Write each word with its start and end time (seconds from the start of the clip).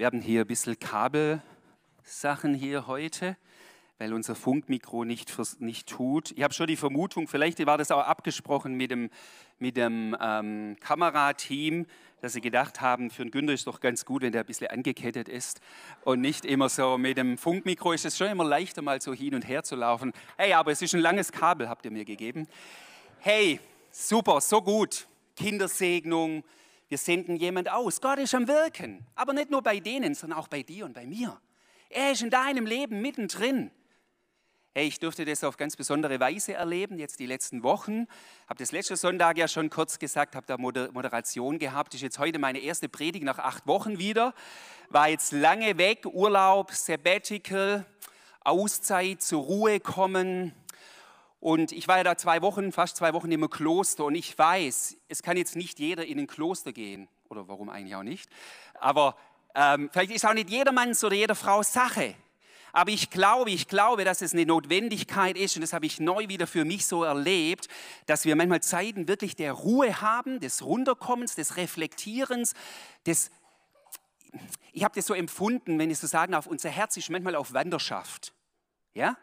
Wir 0.00 0.06
haben 0.06 0.22
hier 0.22 0.40
ein 0.40 0.46
bisschen 0.46 0.78
Kabelsachen 0.78 2.54
hier 2.54 2.86
heute, 2.86 3.36
weil 3.98 4.14
unser 4.14 4.34
Funkmikro 4.34 5.04
nicht, 5.04 5.30
nicht 5.60 5.90
tut. 5.90 6.30
Ich 6.30 6.42
habe 6.42 6.54
schon 6.54 6.68
die 6.68 6.76
Vermutung, 6.76 7.28
vielleicht 7.28 7.66
war 7.66 7.76
das 7.76 7.90
auch 7.90 8.06
abgesprochen 8.06 8.76
mit 8.76 8.90
dem, 8.92 9.10
mit 9.58 9.76
dem 9.76 10.16
ähm, 10.18 10.78
Kamerateam, 10.80 11.84
dass 12.22 12.32
sie 12.32 12.40
gedacht 12.40 12.80
haben, 12.80 13.10
für 13.10 13.20
einen 13.20 13.30
Günther 13.30 13.52
ist 13.52 13.66
doch 13.66 13.80
ganz 13.80 14.06
gut, 14.06 14.22
wenn 14.22 14.32
der 14.32 14.40
ein 14.40 14.46
bisschen 14.46 14.68
angekettet 14.68 15.28
ist 15.28 15.60
und 16.02 16.22
nicht 16.22 16.46
immer 16.46 16.70
so 16.70 16.96
mit 16.96 17.18
dem 17.18 17.36
Funkmikro 17.36 17.92
ist 17.92 18.06
es 18.06 18.16
schon 18.16 18.28
immer 18.28 18.44
leichter, 18.44 18.80
mal 18.80 19.02
so 19.02 19.12
hin 19.12 19.34
und 19.34 19.46
her 19.46 19.64
zu 19.64 19.76
laufen. 19.76 20.14
Hey, 20.38 20.54
aber 20.54 20.72
es 20.72 20.80
ist 20.80 20.94
ein 20.94 21.00
langes 21.00 21.30
Kabel, 21.30 21.68
habt 21.68 21.84
ihr 21.84 21.90
mir 21.90 22.06
gegeben. 22.06 22.48
Hey, 23.18 23.60
super, 23.90 24.40
so 24.40 24.62
gut. 24.62 25.06
Kindersegnung, 25.36 26.42
wir 26.90 26.98
senden 26.98 27.36
jemand 27.36 27.70
aus. 27.70 28.00
Gott 28.00 28.18
ist 28.18 28.34
am 28.34 28.48
Wirken, 28.48 29.06
aber 29.14 29.32
nicht 29.32 29.48
nur 29.48 29.62
bei 29.62 29.78
denen, 29.78 30.14
sondern 30.14 30.40
auch 30.40 30.48
bei 30.48 30.64
dir 30.64 30.84
und 30.84 30.92
bei 30.92 31.06
mir. 31.06 31.40
Er 31.88 32.10
ist 32.10 32.22
in 32.22 32.30
deinem 32.30 32.66
Leben 32.66 33.00
mittendrin. 33.00 33.70
Hey, 34.74 34.88
ich 34.88 34.98
durfte 34.98 35.24
das 35.24 35.44
auf 35.44 35.56
ganz 35.56 35.76
besondere 35.76 36.18
Weise 36.18 36.54
erleben, 36.54 36.98
jetzt 36.98 37.20
die 37.20 37.26
letzten 37.26 37.62
Wochen. 37.62 38.06
Habe 38.48 38.58
das 38.58 38.72
letzte 38.72 38.96
Sonntag 38.96 39.38
ja 39.38 39.46
schon 39.46 39.70
kurz 39.70 40.00
gesagt, 40.00 40.34
habe 40.34 40.46
da 40.46 40.58
Moderation 40.58 41.60
gehabt. 41.60 41.94
Ist 41.94 42.02
jetzt 42.02 42.18
heute 42.18 42.40
meine 42.40 42.58
erste 42.58 42.88
Predigt 42.88 43.24
nach 43.24 43.38
acht 43.38 43.68
Wochen 43.68 44.00
wieder. 44.00 44.34
War 44.88 45.08
jetzt 45.08 45.30
lange 45.30 45.78
weg, 45.78 46.06
Urlaub, 46.06 46.72
Sabbatical, 46.72 47.86
Auszeit, 48.40 49.22
zur 49.22 49.42
Ruhe 49.44 49.78
kommen. 49.78 50.54
Und 51.40 51.72
ich 51.72 51.88
war 51.88 51.96
ja 51.96 52.04
da 52.04 52.16
zwei 52.16 52.42
Wochen, 52.42 52.70
fast 52.70 52.96
zwei 52.96 53.14
Wochen 53.14 53.32
im 53.32 53.48
Kloster 53.48 54.04
und 54.04 54.14
ich 54.14 54.38
weiß, 54.38 54.96
es 55.08 55.22
kann 55.22 55.38
jetzt 55.38 55.56
nicht 55.56 55.78
jeder 55.78 56.04
in 56.04 56.18
ein 56.18 56.26
Kloster 56.26 56.72
gehen. 56.72 57.08
Oder 57.30 57.48
warum 57.48 57.70
eigentlich 57.70 57.94
auch 57.96 58.02
nicht. 58.02 58.28
Aber 58.74 59.16
ähm, 59.54 59.88
vielleicht 59.90 60.10
ist 60.10 60.26
auch 60.26 60.34
nicht 60.34 60.50
jedermanns 60.50 61.02
oder 61.02 61.16
jeder 61.16 61.34
Frau 61.34 61.62
Sache. 61.62 62.14
Aber 62.72 62.90
ich 62.90 63.10
glaube, 63.10 63.50
ich 63.50 63.68
glaube, 63.68 64.04
dass 64.04 64.20
es 64.20 64.32
eine 64.32 64.46
Notwendigkeit 64.46 65.36
ist, 65.36 65.56
und 65.56 65.62
das 65.62 65.72
habe 65.72 65.86
ich 65.86 65.98
neu 65.98 66.28
wieder 66.28 66.46
für 66.46 66.64
mich 66.64 66.86
so 66.86 67.04
erlebt, 67.04 67.68
dass 68.06 68.24
wir 68.24 68.36
manchmal 68.36 68.62
Zeiten 68.62 69.08
wirklich 69.08 69.34
der 69.34 69.52
Ruhe 69.52 70.00
haben, 70.00 70.40
des 70.40 70.64
Runterkommens, 70.64 71.34
des 71.34 71.56
Reflektierens, 71.56 72.54
des, 73.06 73.30
ich 74.72 74.84
habe 74.84 74.94
das 74.94 75.06
so 75.06 75.14
empfunden, 75.14 75.78
wenn 75.78 75.90
ich 75.90 75.98
so 75.98 76.06
sagen 76.06 76.32
darf, 76.32 76.46
unser 76.46 76.68
Herz 76.68 76.96
ist 76.96 77.10
manchmal 77.10 77.34
auf 77.34 77.52
Wanderschaft. 77.54 78.32
Ja? 78.94 79.16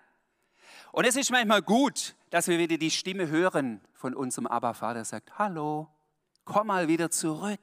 Und 0.91 1.05
es 1.05 1.15
ist 1.15 1.31
manchmal 1.31 1.61
gut, 1.61 2.15
dass 2.29 2.47
wir 2.47 2.57
wieder 2.57 2.77
die 2.77 2.91
Stimme 2.91 3.27
hören 3.27 3.81
von 3.93 4.13
unserem 4.13 4.47
Abba-Vater, 4.47 5.03
sagt, 5.05 5.37
hallo, 5.37 5.87
komm 6.45 6.67
mal 6.67 6.87
wieder 6.87 7.11
zurück, 7.11 7.59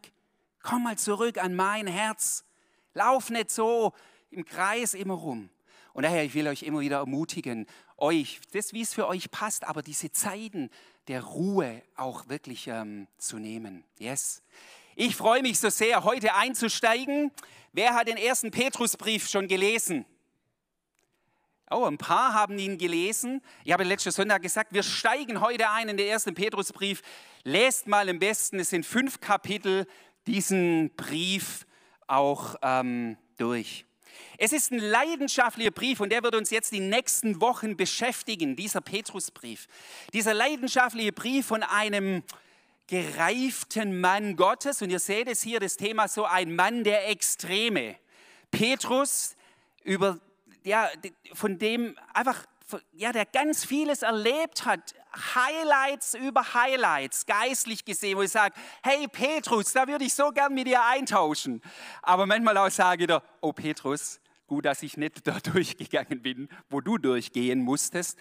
komm 0.63 0.85
mal 0.85 0.99
zurück 0.99 1.39
an 1.39 1.55
mein 1.55 1.87
Herz, 1.87 2.45
lauf 2.93 3.31
nicht 3.31 3.51
so 3.51 3.93
im 4.31 4.45
Kreis 4.45 4.95
immer 4.95 5.15
rum. 5.15 5.51
Und 5.93 6.03
daher, 6.03 6.25
ich 6.25 6.35
will 6.35 6.49
euch 6.49 6.63
immer 6.65 6.81
wieder 6.81 6.99
ermutigen, 6.99 7.67
euch, 7.97 8.41
das 8.53 8.73
wie 8.73 8.83
es 8.83 8.93
für 8.93 9.07
euch 9.07 9.31
passt, 9.31 9.65
aber 9.65 9.83
diese 9.83 10.11
Zeiten 10.11 10.71
der 11.07 11.23
Ruhe 11.23 11.83
auch 11.97 12.29
wirklich 12.29 12.67
ähm, 12.67 13.07
zu 13.17 13.39
nehmen. 13.39 13.85
Yes. 13.99 14.43
Ich 14.97 15.17
freue 15.17 15.43
mich 15.43 15.59
so 15.59 15.71
sehr, 15.71 16.05
heute 16.05 16.35
einzusteigen. 16.35 17.31
Wer 17.73 17.95
hat 17.95 18.09
den 18.09 18.17
ersten 18.17 18.51
Petrusbrief 18.51 19.29
schon 19.29 19.49
gelesen? 19.49 20.05
Oh, 21.75 21.87
ein 21.87 21.99
paar 21.99 22.35
haben 22.35 22.57
ihn 22.57 22.79
gelesen. 22.79 23.43
Ich 23.65 23.73
habe 23.73 23.83
letzten 23.83 24.13
Sonntag 24.13 24.43
gesagt, 24.43 24.73
wir 24.73 24.85
steigen 24.85 25.41
heute 25.41 25.69
ein 25.71 25.89
in 25.89 25.97
den 25.97 26.07
ersten 26.07 26.33
Petrusbrief. 26.33 27.03
Lest 27.43 27.89
mal 27.89 28.09
am 28.09 28.21
besten, 28.21 28.61
es 28.61 28.71
sind 28.71 28.87
fünf 28.87 29.21
Kapitel, 29.21 29.89
diesen 30.29 30.95
Brief 30.95 31.67
auch 32.07 32.55
ähm, 32.63 33.17
durch. 33.39 33.87
Es 34.39 34.53
ist 34.53 34.71
ein 34.71 34.79
leidenschaftlicher 34.79 35.73
Brief 35.73 35.99
und 35.99 36.11
der 36.11 36.23
wird 36.23 36.37
uns 36.37 36.51
jetzt 36.51 36.71
die 36.71 36.79
nächsten 36.79 37.41
Wochen 37.41 37.77
beschäftigen, 37.77 38.55
dieser 38.55 38.81
Petrusbrief. 38.81 39.67
Dieser 40.13 40.33
leidenschaftliche 40.33 41.13
Brief 41.13 41.47
von 41.47 41.65
einem 41.65 42.23
gereiften 42.87 44.01
Mann 44.01 44.37
Gottes 44.37 44.81
und 44.81 44.91
ihr 44.91 45.01
seht 45.01 45.27
es 45.27 45.43
hier, 45.43 45.59
das 45.59 45.77
Thema 45.77 46.07
so 46.07 46.25
ein 46.25 46.55
Mann 46.55 46.85
der 46.85 47.09
Extreme. 47.09 47.97
Petrus, 48.53 49.35
über, 49.83 50.21
ja, 50.65 50.89
von 51.35 51.59
dem 51.59 51.97
einfach, 52.13 52.45
ja, 52.93 53.13
der 53.13 53.27
ganz 53.27 53.65
vieles 53.65 54.03
erlebt 54.03 54.65
hat, 54.65 54.95
Highlights 55.35 56.15
über 56.15 56.55
Highlights, 56.55 57.27
geistlich 57.27 57.85
gesehen, 57.85 58.17
wo 58.17 58.23
ich 58.23 58.31
sage, 58.31 58.55
hey 58.83 59.07
Petrus, 59.07 59.73
da 59.73 59.87
würde 59.87 60.05
ich 60.05 60.15
so 60.15 60.31
gern 60.31 60.55
mit 60.55 60.67
dir 60.67 60.85
eintauschen. 60.85 61.63
Aber 62.03 62.27
manchmal 62.27 62.57
auch 62.57 62.71
sage 62.71 63.05
ich 63.05 63.09
dir, 63.09 63.23
oh 63.41 63.53
Petrus, 63.53 64.21
gut, 64.47 64.65
dass 64.65 64.83
ich 64.83 64.97
nicht 64.97 65.27
da 65.27 65.39
durchgegangen 65.53 66.23
bin, 66.23 66.49
wo 66.69 66.81
du 66.81 66.99
durchgehen 66.99 67.63
musstest. 67.63 68.19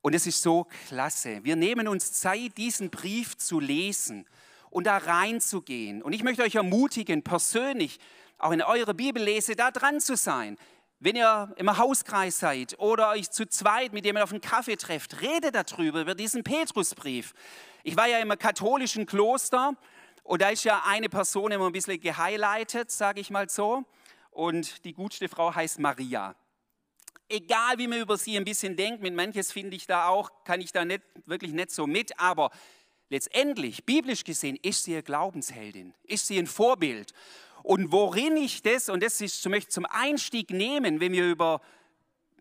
Und 0.00 0.14
es 0.14 0.26
ist 0.26 0.42
so 0.42 0.66
klasse. 0.88 1.44
Wir 1.44 1.56
nehmen 1.56 1.88
uns 1.88 2.12
Zeit, 2.12 2.56
diesen 2.56 2.90
Brief 2.90 3.36
zu 3.36 3.60
lesen 3.60 4.26
und 4.70 4.86
da 4.86 4.96
reinzugehen. 4.96 6.02
Und 6.02 6.12
ich 6.12 6.22
möchte 6.22 6.42
euch 6.42 6.54
ermutigen, 6.54 7.22
persönlich, 7.22 7.98
auch 8.38 8.52
in 8.52 8.62
eurer 8.62 8.94
Bibellese, 8.94 9.56
da 9.56 9.70
dran 9.70 10.00
zu 10.00 10.16
sein. 10.16 10.58
Wenn 10.98 11.14
ihr 11.14 11.52
im 11.56 11.76
Hauskreis 11.76 12.38
seid 12.38 12.78
oder 12.78 13.10
euch 13.10 13.30
zu 13.30 13.46
zweit 13.46 13.92
mit 13.92 14.06
jemandem 14.06 14.24
auf 14.24 14.32
einen 14.32 14.40
Kaffee 14.40 14.76
trefft, 14.76 15.20
redet 15.20 15.54
darüber, 15.54 16.00
über 16.00 16.14
diesen 16.14 16.42
Petrusbrief. 16.42 17.34
Ich 17.82 17.98
war 17.98 18.08
ja 18.08 18.18
im 18.18 18.30
katholischen 18.30 19.04
Kloster 19.04 19.74
und 20.22 20.40
da 20.40 20.48
ist 20.48 20.64
ja 20.64 20.84
eine 20.86 21.10
Person 21.10 21.52
immer 21.52 21.66
ein 21.66 21.72
bisschen 21.72 22.00
gehighlightet, 22.00 22.90
sage 22.90 23.20
ich 23.20 23.28
mal 23.28 23.50
so. 23.50 23.84
Und 24.30 24.86
die 24.86 24.94
gutste 24.94 25.28
Frau 25.28 25.54
heißt 25.54 25.80
Maria. 25.80 26.34
Egal 27.28 27.76
wie 27.76 27.88
man 27.88 28.00
über 28.00 28.16
sie 28.16 28.34
ein 28.34 28.44
bisschen 28.46 28.74
denkt, 28.74 29.02
mit 29.02 29.14
manches 29.14 29.52
finde 29.52 29.76
ich 29.76 29.86
da 29.86 30.08
auch, 30.08 30.30
kann 30.44 30.62
ich 30.62 30.72
da 30.72 30.86
nicht, 30.86 31.02
wirklich 31.26 31.52
nicht 31.52 31.72
so 31.72 31.86
mit, 31.86 32.18
aber 32.18 32.50
letztendlich, 33.10 33.84
biblisch 33.84 34.24
gesehen, 34.24 34.56
ist 34.62 34.84
sie 34.84 34.94
eine 34.94 35.02
Glaubensheldin, 35.02 35.92
ist 36.04 36.26
sie 36.26 36.38
ein 36.38 36.46
Vorbild. 36.46 37.12
Und 37.66 37.90
worin 37.90 38.36
ich 38.36 38.62
das, 38.62 38.88
und 38.88 39.02
das 39.02 39.20
ist, 39.20 39.44
möchte 39.48 39.70
ich 39.70 39.74
zum 39.74 39.86
Einstieg 39.86 40.50
nehmen, 40.50 41.00
wenn 41.00 41.10
wir 41.10 41.28
über 41.28 41.60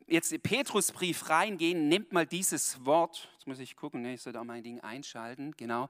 jetzt 0.06 0.32
den 0.32 0.40
Petrusbrief 0.40 1.30
reingehen, 1.30 1.90
nehmt 1.90 2.14
mal 2.14 2.28
dieses 2.28 2.86
Wort, 2.86 3.28
jetzt 3.34 3.48
muss 3.48 3.58
ich 3.58 3.76
gucken, 3.76 4.04
ne, 4.04 4.14
ich 4.14 4.22
soll 4.22 4.34
da 4.34 4.44
mein 4.44 4.62
Ding 4.62 4.82
einschalten, 4.82 5.56
genau. 5.58 5.90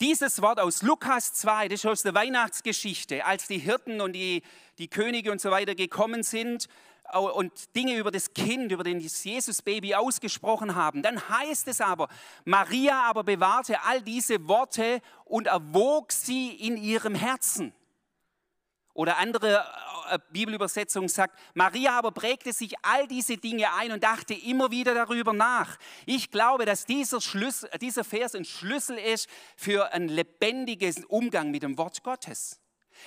Dieses 0.00 0.42
Wort 0.42 0.58
aus 0.58 0.82
Lukas 0.82 1.32
2, 1.34 1.68
das 1.68 1.78
ist 1.78 1.86
aus 1.86 2.02
der 2.02 2.14
Weihnachtsgeschichte, 2.14 3.24
als 3.24 3.46
die 3.46 3.58
Hirten 3.58 4.00
und 4.00 4.14
die, 4.14 4.42
die 4.78 4.88
Könige 4.88 5.30
und 5.30 5.40
so 5.40 5.52
weiter 5.52 5.76
gekommen 5.76 6.24
sind 6.24 6.66
und 7.14 7.76
Dinge 7.76 7.96
über 7.96 8.10
das 8.10 8.34
Kind, 8.34 8.72
über 8.72 8.82
das 8.82 9.22
Jesus-Baby 9.22 9.94
ausgesprochen 9.94 10.74
haben. 10.74 11.02
Dann 11.02 11.28
heißt 11.28 11.68
es 11.68 11.80
aber, 11.80 12.08
Maria 12.44 13.00
aber 13.02 13.22
bewahrte 13.22 13.80
all 13.84 14.02
diese 14.02 14.48
Worte 14.48 15.00
und 15.24 15.46
erwog 15.46 16.10
sie 16.10 16.48
in 16.50 16.76
ihrem 16.76 17.14
Herzen. 17.14 17.72
Oder 18.96 19.18
andere 19.18 19.58
äh, 20.10 20.14
äh, 20.14 20.18
Bibelübersetzung 20.30 21.08
sagt, 21.08 21.38
Maria 21.52 21.98
aber 21.98 22.12
prägte 22.12 22.52
sich 22.52 22.74
all 22.82 23.06
diese 23.06 23.36
Dinge 23.36 23.72
ein 23.74 23.92
und 23.92 24.02
dachte 24.02 24.32
immer 24.32 24.70
wieder 24.70 24.94
darüber 24.94 25.34
nach. 25.34 25.76
Ich 26.06 26.30
glaube, 26.30 26.64
dass 26.64 26.86
dieser, 26.86 27.20
Schlüssel, 27.20 27.68
dieser 27.80 28.04
Vers 28.04 28.34
ein 28.34 28.46
Schlüssel 28.46 28.96
ist 28.96 29.28
für 29.54 29.92
einen 29.92 30.08
lebendigen 30.08 31.04
Umgang 31.04 31.50
mit 31.50 31.62
dem 31.62 31.76
Wort 31.76 32.02
Gottes. 32.02 32.58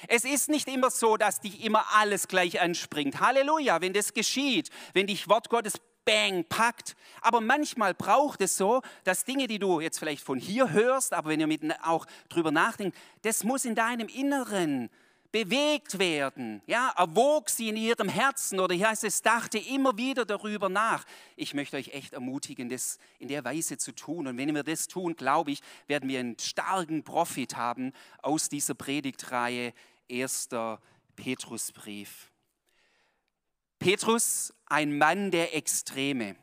Es 0.07 0.25
ist 0.25 0.49
nicht 0.49 0.67
immer 0.67 0.91
so, 0.91 1.17
dass 1.17 1.41
dich 1.41 1.65
immer 1.65 1.83
alles 1.95 2.27
gleich 2.27 2.61
anspringt. 2.61 3.19
Halleluja, 3.19 3.81
wenn 3.81 3.93
das 3.93 4.13
geschieht, 4.13 4.69
wenn 4.93 5.07
dich 5.07 5.27
Wort 5.27 5.49
Gottes 5.49 5.73
bang 6.05 6.45
packt. 6.47 6.95
Aber 7.21 7.41
manchmal 7.41 7.95
braucht 7.95 8.41
es 8.41 8.57
so, 8.57 8.83
dass 9.05 9.25
Dinge, 9.25 9.47
die 9.47 9.57
du 9.57 9.79
jetzt 9.79 9.97
vielleicht 9.97 10.23
von 10.23 10.37
hier 10.37 10.69
hörst, 10.69 11.13
aber 11.13 11.31
wenn 11.31 11.39
ihr 11.39 11.47
mit 11.47 11.63
auch 11.83 12.05
drüber 12.29 12.51
nachdenkt, 12.51 12.95
das 13.23 13.43
muss 13.43 13.65
in 13.65 13.73
deinem 13.73 14.07
Inneren 14.07 14.91
bewegt 15.31 15.99
werden. 15.99 16.61
Ja, 16.65 16.93
erwog 16.97 17.49
sie 17.49 17.69
in 17.69 17.77
ihrem 17.77 18.09
Herzen 18.09 18.59
oder 18.59 18.73
hier 18.73 18.89
heißt 18.89 19.03
es, 19.03 19.21
dachte 19.21 19.59
immer 19.59 19.97
wieder 19.97 20.25
darüber 20.25 20.69
nach. 20.69 21.05
Ich 21.35 21.53
möchte 21.53 21.77
euch 21.77 21.89
echt 21.89 22.13
ermutigen, 22.13 22.69
das 22.69 22.97
in 23.19 23.27
der 23.27 23.43
Weise 23.43 23.77
zu 23.77 23.93
tun. 23.93 24.27
Und 24.27 24.37
wenn 24.37 24.53
wir 24.53 24.63
das 24.63 24.87
tun, 24.87 25.15
glaube 25.15 25.51
ich, 25.51 25.61
werden 25.87 26.09
wir 26.09 26.19
einen 26.19 26.39
starken 26.39 27.03
Profit 27.03 27.55
haben 27.55 27.93
aus 28.21 28.49
dieser 28.49 28.73
Predigtreihe 28.73 29.73
1. 30.11 30.49
Petrusbrief. 31.15 32.31
Petrus, 33.77 34.53
ein 34.65 34.97
Mann 34.97 35.31
der 35.31 35.55
Extreme. 35.55 36.35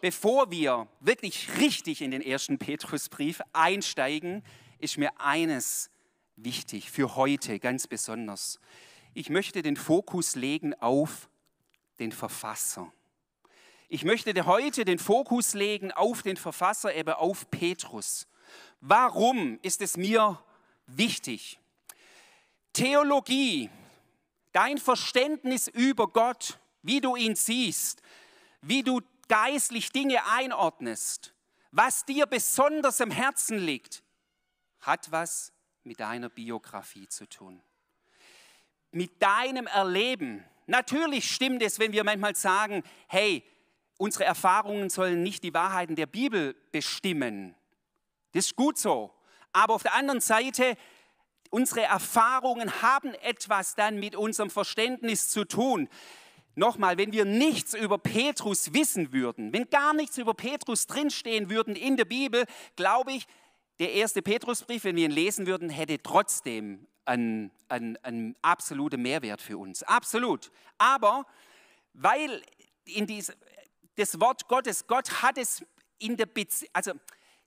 Bevor 0.00 0.50
wir 0.50 0.86
wirklich 1.00 1.48
richtig 1.58 2.02
in 2.02 2.12
den 2.12 2.22
ersten 2.22 2.58
Petrusbrief 2.58 3.40
einsteigen, 3.52 4.44
ist 4.78 4.96
mir 4.96 5.20
eines 5.20 5.90
wichtig, 6.44 6.90
für 6.90 7.16
heute 7.16 7.58
ganz 7.58 7.86
besonders. 7.86 8.60
Ich 9.14 9.30
möchte 9.30 9.62
den 9.62 9.76
Fokus 9.76 10.34
legen 10.36 10.74
auf 10.74 11.28
den 11.98 12.12
Verfasser. 12.12 12.92
Ich 13.88 14.04
möchte 14.04 14.46
heute 14.46 14.84
den 14.84 14.98
Fokus 14.98 15.54
legen 15.54 15.92
auf 15.92 16.22
den 16.22 16.36
Verfasser, 16.36 16.94
eben 16.94 17.14
auf 17.14 17.50
Petrus. 17.50 18.28
Warum 18.80 19.58
ist 19.62 19.80
es 19.80 19.96
mir 19.96 20.42
wichtig? 20.86 21.58
Theologie, 22.72 23.70
dein 24.52 24.78
Verständnis 24.78 25.68
über 25.68 26.06
Gott, 26.06 26.58
wie 26.82 27.00
du 27.00 27.16
ihn 27.16 27.34
siehst, 27.34 28.02
wie 28.60 28.82
du 28.82 29.00
geistlich 29.26 29.90
Dinge 29.90 30.24
einordnest, 30.26 31.34
was 31.70 32.04
dir 32.04 32.26
besonders 32.26 33.00
im 33.00 33.10
Herzen 33.10 33.58
liegt, 33.58 34.02
hat 34.80 35.10
was 35.10 35.52
mit 35.88 36.00
deiner 36.00 36.28
Biografie 36.28 37.08
zu 37.08 37.26
tun. 37.26 37.62
Mit 38.92 39.22
deinem 39.22 39.66
Erleben. 39.66 40.44
Natürlich 40.66 41.32
stimmt 41.32 41.62
es, 41.62 41.78
wenn 41.78 41.92
wir 41.92 42.04
manchmal 42.04 42.36
sagen, 42.36 42.82
hey, 43.08 43.42
unsere 43.96 44.24
Erfahrungen 44.24 44.90
sollen 44.90 45.22
nicht 45.22 45.42
die 45.42 45.54
Wahrheiten 45.54 45.96
der 45.96 46.06
Bibel 46.06 46.54
bestimmen. 46.72 47.54
Das 48.32 48.46
ist 48.46 48.56
gut 48.56 48.78
so. 48.78 49.14
Aber 49.52 49.74
auf 49.74 49.82
der 49.82 49.94
anderen 49.94 50.20
Seite, 50.20 50.76
unsere 51.48 51.82
Erfahrungen 51.82 52.82
haben 52.82 53.14
etwas 53.14 53.74
dann 53.74 53.98
mit 53.98 54.14
unserem 54.14 54.50
Verständnis 54.50 55.30
zu 55.30 55.46
tun. 55.46 55.88
Nochmal, 56.54 56.98
wenn 56.98 57.12
wir 57.12 57.24
nichts 57.24 57.72
über 57.72 57.96
Petrus 57.96 58.74
wissen 58.74 59.14
würden, 59.14 59.54
wenn 59.54 59.70
gar 59.70 59.94
nichts 59.94 60.18
über 60.18 60.34
Petrus 60.34 60.86
drinstehen 60.86 61.48
würden 61.48 61.76
in 61.76 61.96
der 61.96 62.04
Bibel, 62.04 62.44
glaube 62.76 63.12
ich, 63.12 63.26
der 63.78 63.92
erste 63.92 64.22
Petrusbrief, 64.22 64.84
wenn 64.84 64.96
wir 64.96 65.04
ihn 65.04 65.10
lesen 65.10 65.46
würden, 65.46 65.70
hätte 65.70 66.02
trotzdem 66.02 66.86
einen, 67.04 67.50
einen, 67.68 67.96
einen 67.98 68.36
absoluten 68.42 69.00
Mehrwert 69.00 69.40
für 69.40 69.58
uns. 69.58 69.82
Absolut. 69.82 70.50
Aber 70.78 71.26
weil 71.94 72.42
in 72.84 73.06
dies, 73.06 73.32
das 73.96 74.20
Wort 74.20 74.48
Gottes, 74.48 74.86
Gott 74.86 75.22
hat 75.22 75.38
es 75.38 75.64
in 75.98 76.16
der 76.16 76.26
Beziehung, 76.26 76.70
also 76.72 76.92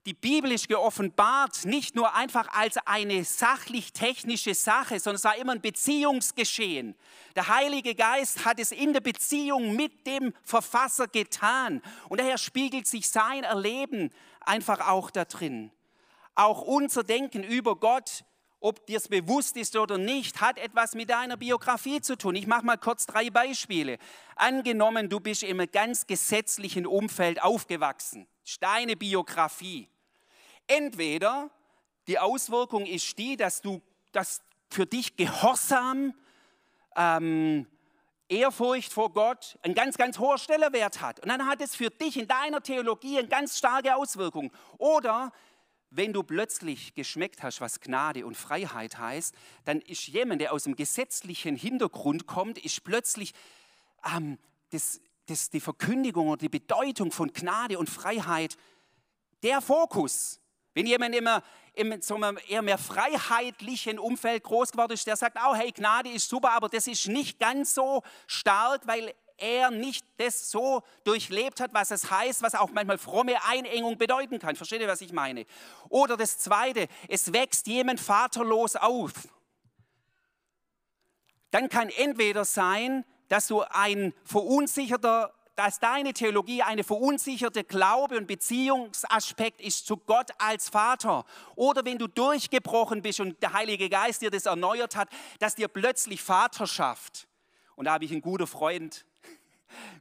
die 0.08 0.16
Bibel 0.16 0.52
ist 0.52 0.68
geoffenbart 0.68 1.66
nicht 1.66 1.96
nur 1.96 2.16
einfach 2.16 2.48
als 2.54 2.78
eine 2.86 3.24
sachlich-technische 3.24 4.56
Sache, 4.56 5.00
sondern 5.00 5.18
es 5.18 5.24
war 5.24 5.38
immer 5.38 5.52
ein 5.52 5.62
Beziehungsgeschehen. 5.62 6.96
Der 7.36 7.48
Heilige 7.48 7.94
Geist 7.94 8.44
hat 8.44 8.60
es 8.60 8.72
in 8.72 8.94
der 8.94 9.02
Beziehung 9.02 9.76
mit 9.76 10.08
dem 10.08 10.34
Verfasser 10.44 11.08
getan 11.08 11.84
und 12.10 12.20
daher 12.20 12.40
spiegelt 12.40 12.88
sich 12.88 13.10
sein 13.10 13.44
Erleben 13.44 14.10
einfach 14.40 14.88
auch 14.88 15.12
da 15.12 15.26
drin. 15.26 15.72
Auch 16.36 16.62
unser 16.62 17.04
Denken 17.04 17.44
über 17.44 17.76
Gott, 17.76 18.24
ob 18.60 18.86
dir 18.86 18.98
es 18.98 19.08
bewusst 19.08 19.58
ist 19.58 19.76
oder 19.76 19.98
nicht, 19.98 20.40
hat 20.40 20.58
etwas 20.58 20.94
mit 20.94 21.10
deiner 21.10 21.38
Biografie 21.38 22.00
zu 22.02 22.16
tun. 22.16 22.36
Ich 22.36 22.48
mache 22.48 22.66
mal 22.66 22.78
kurz 22.78 23.06
drei 23.06 23.30
Beispiele. 23.30 23.98
Angenommen, 24.36 25.10
du 25.10 25.20
bist 25.20 25.44
einem 25.44 25.70
ganz 25.72 26.06
gesetzlichen 26.06 26.86
Umfeld 26.86 27.42
aufgewachsen. 27.42 28.28
Deine 28.60 28.96
Biografie. 28.96 29.90
Entweder 30.68 31.50
die 32.08 32.20
Auswirkung 32.20 32.86
ist 32.86 33.18
die, 33.18 33.36
dass 33.36 33.62
du 33.62 33.82
dass 34.12 34.42
für 34.70 34.86
dich 34.86 35.16
Gehorsam, 35.16 36.14
ähm, 36.96 37.68
Ehrfurcht 38.30 38.94
vor 38.94 39.12
Gott 39.12 39.58
einen 39.62 39.76
ganz, 39.76 39.98
ganz 39.98 40.18
hohen 40.18 40.38
Stellenwert 40.38 41.02
hat. 41.02 41.20
Und 41.20 41.28
dann 41.28 41.46
hat 41.48 41.62
es 41.62 41.76
für 41.76 41.90
dich 41.90 42.18
in 42.18 42.28
deiner 42.28 42.62
Theologie 42.62 43.20
eine 43.20 43.28
ganz 43.28 43.58
starke 43.58 43.94
Auswirkung. 43.96 44.52
Oder 44.78 45.34
wenn 45.92 46.14
du 46.14 46.24
plötzlich 46.24 46.94
geschmeckt 46.94 47.44
hast, 47.44 47.60
was 47.60 47.82
Gnade 47.82 48.26
und 48.26 48.36
Freiheit 48.36 48.98
heißt, 48.98 49.36
dann 49.66 49.82
ist 49.82 50.08
jemand, 50.08 50.42
der 50.42 50.54
aus 50.54 50.64
dem 50.64 50.76
gesetzlichen 50.76 51.56
Hintergrund 51.56 52.26
kommt, 52.26 52.58
ist 52.58 52.84
plötzlich 52.84 53.34
ähm, 54.16 54.40
das, 54.70 55.02
das, 55.26 55.50
die 55.50 55.60
Verkündigung 55.60 56.30
oder 56.30 56.40
die 56.40 56.50
Bedeutung 56.50 57.12
von 57.12 57.34
Gnade 57.34 57.78
und 57.78 57.90
Freiheit 57.90 58.58
der 59.44 59.62
Fokus. 59.62 60.40
Wenn 60.74 60.86
jemand 60.86 61.14
immer 61.14 61.44
in 61.74 62.02
so 62.02 62.16
einem 62.16 62.40
eher 62.48 62.62
mehr 62.62 62.78
freiheitlichen 62.78 64.00
Umfeld 64.00 64.44
groß 64.44 64.72
geworden 64.72 64.94
ist, 64.94 65.08
der 65.08 65.18
sagt 65.18 65.38
auch, 65.38 65.56
hey, 65.56 65.72
Gnade 65.72 66.10
ist 66.10 66.30
super, 66.30 66.52
aber 66.52 66.70
das 66.70 66.88
ist 66.88 67.08
nicht 67.08 67.40
ganz 67.40 67.74
so 67.76 68.02
stark, 68.28 68.88
weil 68.88 69.14
er 69.42 69.72
nicht 69.72 70.06
das 70.18 70.52
so 70.52 70.84
durchlebt 71.04 71.60
hat, 71.60 71.74
was 71.74 71.92
es 71.92 72.10
heißt, 72.10 72.42
was 72.42 72.56
auch 72.56 72.70
manchmal 72.72 72.98
fromme 72.98 73.44
Einengung 73.46 73.98
bedeuten 73.98 74.40
kann. 74.40 74.56
Versteht 74.56 74.82
ihr, 74.82 74.88
was 74.88 75.02
ich 75.02 75.12
meine? 75.12 75.46
Oder 75.90 76.16
das 76.16 76.38
Zweite, 76.38 76.88
es 77.08 77.34
wächst 77.34 77.68
jemand 77.68 78.00
vaterlos 78.00 78.76
auf. 78.76 79.12
Dann 81.50 81.68
kann 81.68 81.90
entweder 81.90 82.46
sein, 82.46 83.04
dass 83.28 83.48
du 83.48 83.62
ein 83.62 84.14
verunsicherter 84.24 85.34
dass 85.56 85.80
deine 85.80 86.14
Theologie 86.14 86.64
eine 86.64 86.84
verunsicherte 86.84 87.64
Glaube- 87.64 88.18
und 88.18 88.26
Beziehungsaspekt 88.26 89.62
ist 89.62 89.86
zu 89.86 89.98
Gott 89.98 90.32
als 90.40 90.70
Vater. 90.70 91.26
Oder 91.56 91.86
wenn 91.86 92.00
du 92.00 92.08
durchgebrochen 92.08 93.02
bist 93.02 93.20
und 93.20 93.42
der 93.44 93.54
Heilige 93.54 93.90
Geist 93.90 94.22
dir 94.22 94.32
das 94.32 94.48
erneuert 94.48 94.96
hat, 94.96 95.10
dass 95.40 95.56
dir 95.56 95.68
plötzlich 95.68 96.24
Vaterschaft. 96.24 97.28
Und 97.76 97.86
da 97.86 97.94
habe 97.94 98.06
ich 98.06 98.12
einen 98.12 98.22
guten 98.22 98.48
Freund, 98.48 99.06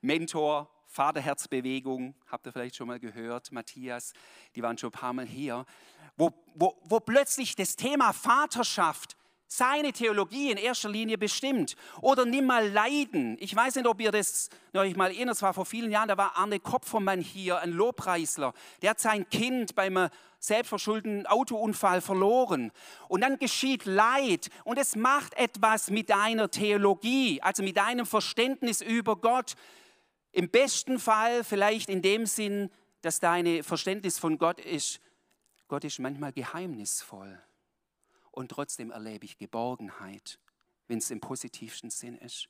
Mentor, 0.00 0.70
Vaterherzbewegung, 0.86 2.14
habt 2.26 2.46
ihr 2.46 2.52
vielleicht 2.52 2.76
schon 2.76 2.88
mal 2.88 2.98
gehört, 2.98 3.52
Matthias, 3.52 4.12
die 4.56 4.62
waren 4.62 4.76
schon 4.76 4.88
ein 4.88 4.98
paar 4.98 5.12
Mal 5.12 5.26
hier, 5.26 5.64
wo, 6.16 6.32
wo, 6.54 6.76
wo 6.84 7.00
plötzlich 7.00 7.54
das 7.54 7.76
Thema 7.76 8.12
Vaterschaft 8.12 9.16
seine 9.52 9.92
Theologie 9.92 10.52
in 10.52 10.56
erster 10.58 10.88
Linie 10.88 11.18
bestimmt. 11.18 11.76
Oder 12.00 12.24
nimm 12.24 12.46
mal 12.46 12.68
Leiden. 12.68 13.36
Ich 13.40 13.54
weiß 13.54 13.74
nicht, 13.74 13.86
ob 13.86 14.00
ihr 14.00 14.12
das 14.12 14.48
euch 14.72 14.94
mal 14.94 15.10
erinnert, 15.10 15.34
es 15.34 15.42
war 15.42 15.52
vor 15.52 15.66
vielen 15.66 15.90
Jahren, 15.90 16.06
da 16.06 16.16
war 16.16 16.36
Arne 16.36 16.60
Kopfermann 16.60 17.20
hier, 17.20 17.58
ein 17.58 17.72
Lobpreisler. 17.72 18.54
Der 18.80 18.90
hat 18.90 19.00
sein 19.00 19.28
Kind 19.28 19.74
beim 19.74 20.08
selbstverschuldeten 20.38 21.26
Autounfall 21.26 22.00
verloren. 22.00 22.70
Und 23.08 23.22
dann 23.22 23.38
geschieht 23.38 23.86
Leid 23.86 24.50
und 24.62 24.78
es 24.78 24.94
macht 24.94 25.34
etwas 25.34 25.90
mit 25.90 26.10
deiner 26.10 26.48
Theologie, 26.48 27.42
also 27.42 27.64
mit 27.64 27.76
deinem 27.76 28.06
Verständnis 28.06 28.80
über 28.80 29.16
Gott. 29.16 29.56
Im 30.30 30.48
besten 30.48 31.00
Fall 31.00 31.42
vielleicht 31.42 31.90
in 31.90 32.02
dem 32.02 32.24
Sinn, 32.24 32.70
dass 33.02 33.18
dein 33.18 33.64
Verständnis 33.64 34.16
von 34.16 34.38
Gott 34.38 34.60
ist, 34.60 35.00
Gott 35.66 35.82
ist 35.84 35.98
manchmal 35.98 36.32
geheimnisvoll 36.32 37.40
und 38.32 38.50
trotzdem 38.50 38.90
erlebe 38.90 39.24
ich 39.24 39.38
Geborgenheit, 39.38 40.38
wenn 40.88 40.98
es 40.98 41.10
im 41.10 41.20
positivsten 41.20 41.90
Sinn 41.90 42.16
ist. 42.18 42.48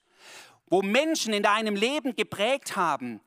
Wo 0.67 0.83
Menschen 0.83 1.33
in 1.33 1.43
deinem 1.43 1.75
Leben 1.75 2.15
geprägt 2.15 2.77
haben, 2.77 3.21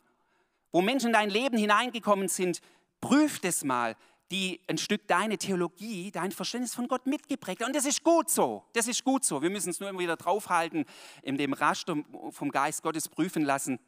wo 0.72 0.82
Menschen 0.82 1.08
in 1.08 1.14
dein 1.14 1.30
Leben 1.30 1.58
hineingekommen 1.58 2.28
sind, 2.28 2.62
prüf 3.02 3.40
das 3.40 3.64
mal, 3.64 3.96
die 4.32 4.60
ein 4.68 4.78
Stück 4.78 5.08
deine 5.08 5.38
Theologie, 5.38 6.10
dein 6.10 6.32
Verständnis 6.32 6.74
von 6.74 6.88
Gott 6.88 7.06
mitgeprägt 7.06 7.62
haben. 7.62 7.68
Und 7.68 7.76
das 7.76 7.86
ist 7.86 8.04
gut 8.04 8.30
so. 8.30 8.64
Das 8.74 8.88
ist 8.88 9.04
gut 9.04 9.24
so. 9.24 9.42
Wir 9.42 9.50
müssen 9.50 9.70
es 9.70 9.80
nur 9.80 9.90
immer 9.90 10.00
wieder 10.00 10.16
draufhalten, 10.16 10.86
in 11.22 11.38
dem 11.38 11.54
Raster 11.54 11.98
vom 12.32 12.50
Geist 12.50 12.82
Gottes 12.82 13.08
prüfen 13.08 13.44
lassen, 13.44 13.80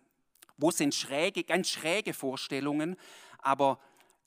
wo 0.58 0.70
sind 0.70 0.94
schräge, 0.94 1.44
ganz 1.44 1.70
schräge 1.70 2.14
Vorstellungen. 2.14 2.96
Aber 3.40 3.80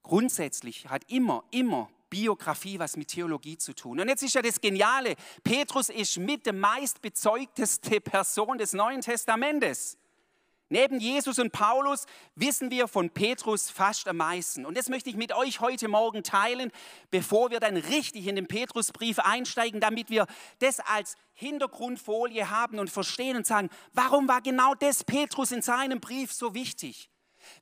grundsätzlich 0.02 0.88
hat 0.88 1.08
immer, 1.08 1.44
immer 1.50 1.88
Biografie 2.10 2.78
was 2.78 2.96
mit 2.96 3.08
Theologie 3.08 3.58
zu 3.58 3.74
tun. 3.74 4.00
Und 4.00 4.08
jetzt 4.08 4.22
ist 4.22 4.34
ja 4.34 4.42
das 4.42 4.60
Geniale, 4.60 5.14
Petrus 5.42 5.88
ist 5.88 6.18
mit 6.18 6.46
der 6.46 6.52
meistbezeugteste 6.52 8.00
Person 8.00 8.58
des 8.58 8.72
Neuen 8.72 9.00
Testamentes. 9.00 9.98
Neben 10.70 11.00
Jesus 11.00 11.38
und 11.38 11.50
Paulus 11.50 12.04
wissen 12.34 12.70
wir 12.70 12.88
von 12.88 13.08
Petrus 13.08 13.70
fast 13.70 14.06
am 14.06 14.18
meisten. 14.18 14.66
Und 14.66 14.76
das 14.76 14.90
möchte 14.90 15.08
ich 15.08 15.16
mit 15.16 15.34
euch 15.34 15.60
heute 15.60 15.88
Morgen 15.88 16.22
teilen, 16.22 16.70
bevor 17.10 17.50
wir 17.50 17.58
dann 17.58 17.78
richtig 17.78 18.26
in 18.26 18.36
den 18.36 18.46
Petrusbrief 18.46 19.18
einsteigen, 19.18 19.80
damit 19.80 20.10
wir 20.10 20.26
das 20.58 20.80
als 20.80 21.16
Hintergrundfolie 21.32 22.50
haben 22.50 22.78
und 22.78 22.90
verstehen 22.90 23.38
und 23.38 23.46
sagen, 23.46 23.70
warum 23.94 24.28
war 24.28 24.42
genau 24.42 24.74
das 24.74 25.04
Petrus 25.04 25.52
in 25.52 25.62
seinem 25.62 26.00
Brief 26.00 26.32
so 26.32 26.52
wichtig? 26.52 27.08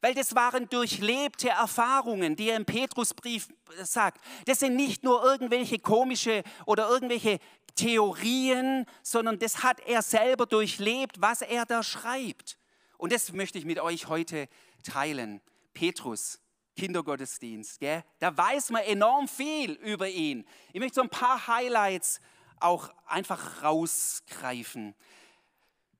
Weil 0.00 0.14
das 0.14 0.34
waren 0.34 0.68
durchlebte 0.68 1.48
Erfahrungen, 1.48 2.36
die 2.36 2.50
er 2.50 2.56
im 2.56 2.64
Petrusbrief 2.64 3.48
sagt. 3.82 4.20
Das 4.46 4.60
sind 4.60 4.76
nicht 4.76 5.04
nur 5.04 5.24
irgendwelche 5.24 5.78
komische 5.78 6.42
oder 6.64 6.88
irgendwelche 6.88 7.38
Theorien, 7.74 8.86
sondern 9.02 9.38
das 9.38 9.62
hat 9.62 9.80
er 9.80 10.02
selber 10.02 10.46
durchlebt, 10.46 11.20
was 11.20 11.42
er 11.42 11.66
da 11.66 11.82
schreibt. 11.82 12.58
Und 12.98 13.12
das 13.12 13.32
möchte 13.32 13.58
ich 13.58 13.64
mit 13.64 13.78
euch 13.78 14.08
heute 14.08 14.48
teilen. 14.82 15.40
Petrus, 15.74 16.40
Kindergottesdienst, 16.76 17.80
gell? 17.80 18.02
da 18.18 18.36
weiß 18.36 18.70
man 18.70 18.82
enorm 18.82 19.28
viel 19.28 19.72
über 19.72 20.08
ihn. 20.08 20.46
Ich 20.72 20.80
möchte 20.80 20.96
so 20.96 21.02
ein 21.02 21.10
paar 21.10 21.46
Highlights 21.46 22.20
auch 22.60 22.92
einfach 23.06 23.62
rausgreifen. 23.62 24.94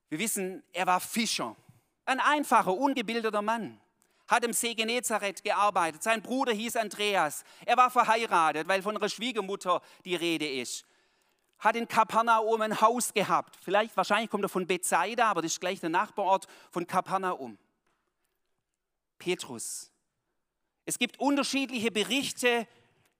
Wir 0.09 0.19
wissen, 0.19 0.63
er 0.73 0.87
war 0.87 1.01
Fischer. 1.01 1.57
Ein 2.07 2.21
einfacher, 2.21 2.73
ungebildeter 2.73 3.43
Mann. 3.43 3.81
Hat 4.29 4.45
im 4.45 4.53
See 4.53 4.75
Genezareth 4.75 5.43
gearbeitet. 5.45 6.03
Sein 6.03 6.23
Bruder 6.23 6.53
hieß 6.53 6.77
Andreas. 6.77 7.45
Er 7.65 7.77
war 7.77 7.91
verheiratet, 7.91 8.67
weil 8.67 8.83
von 8.83 8.95
ihrer 8.95 9.09
Schwiegermutter 9.09 9.83
die 10.05 10.17
Rede 10.17 10.49
ist. 10.49 10.87
Hat 11.59 11.77
in 11.77 11.87
Kapernaum 11.87 12.61
ein 12.61 12.81
Haus 12.81 13.13
gehabt. 13.13 13.57
Vielleicht, 13.63 13.97
wahrscheinlich 13.97 14.31
kommt 14.31 14.45
er 14.45 14.49
von 14.49 14.67
Bethsaida, 14.67 15.27
aber 15.27 15.43
das 15.43 15.53
ist 15.53 15.61
gleich 15.61 15.81
der 15.81 15.91
Nachbarort 15.91 16.47
von 16.71 16.87
Kapernaum. 16.87 17.59
Petrus. 19.19 19.91
Es 20.85 20.99
gibt 20.99 21.19
unterschiedliche 21.19 21.91
Berichte, 21.91 22.67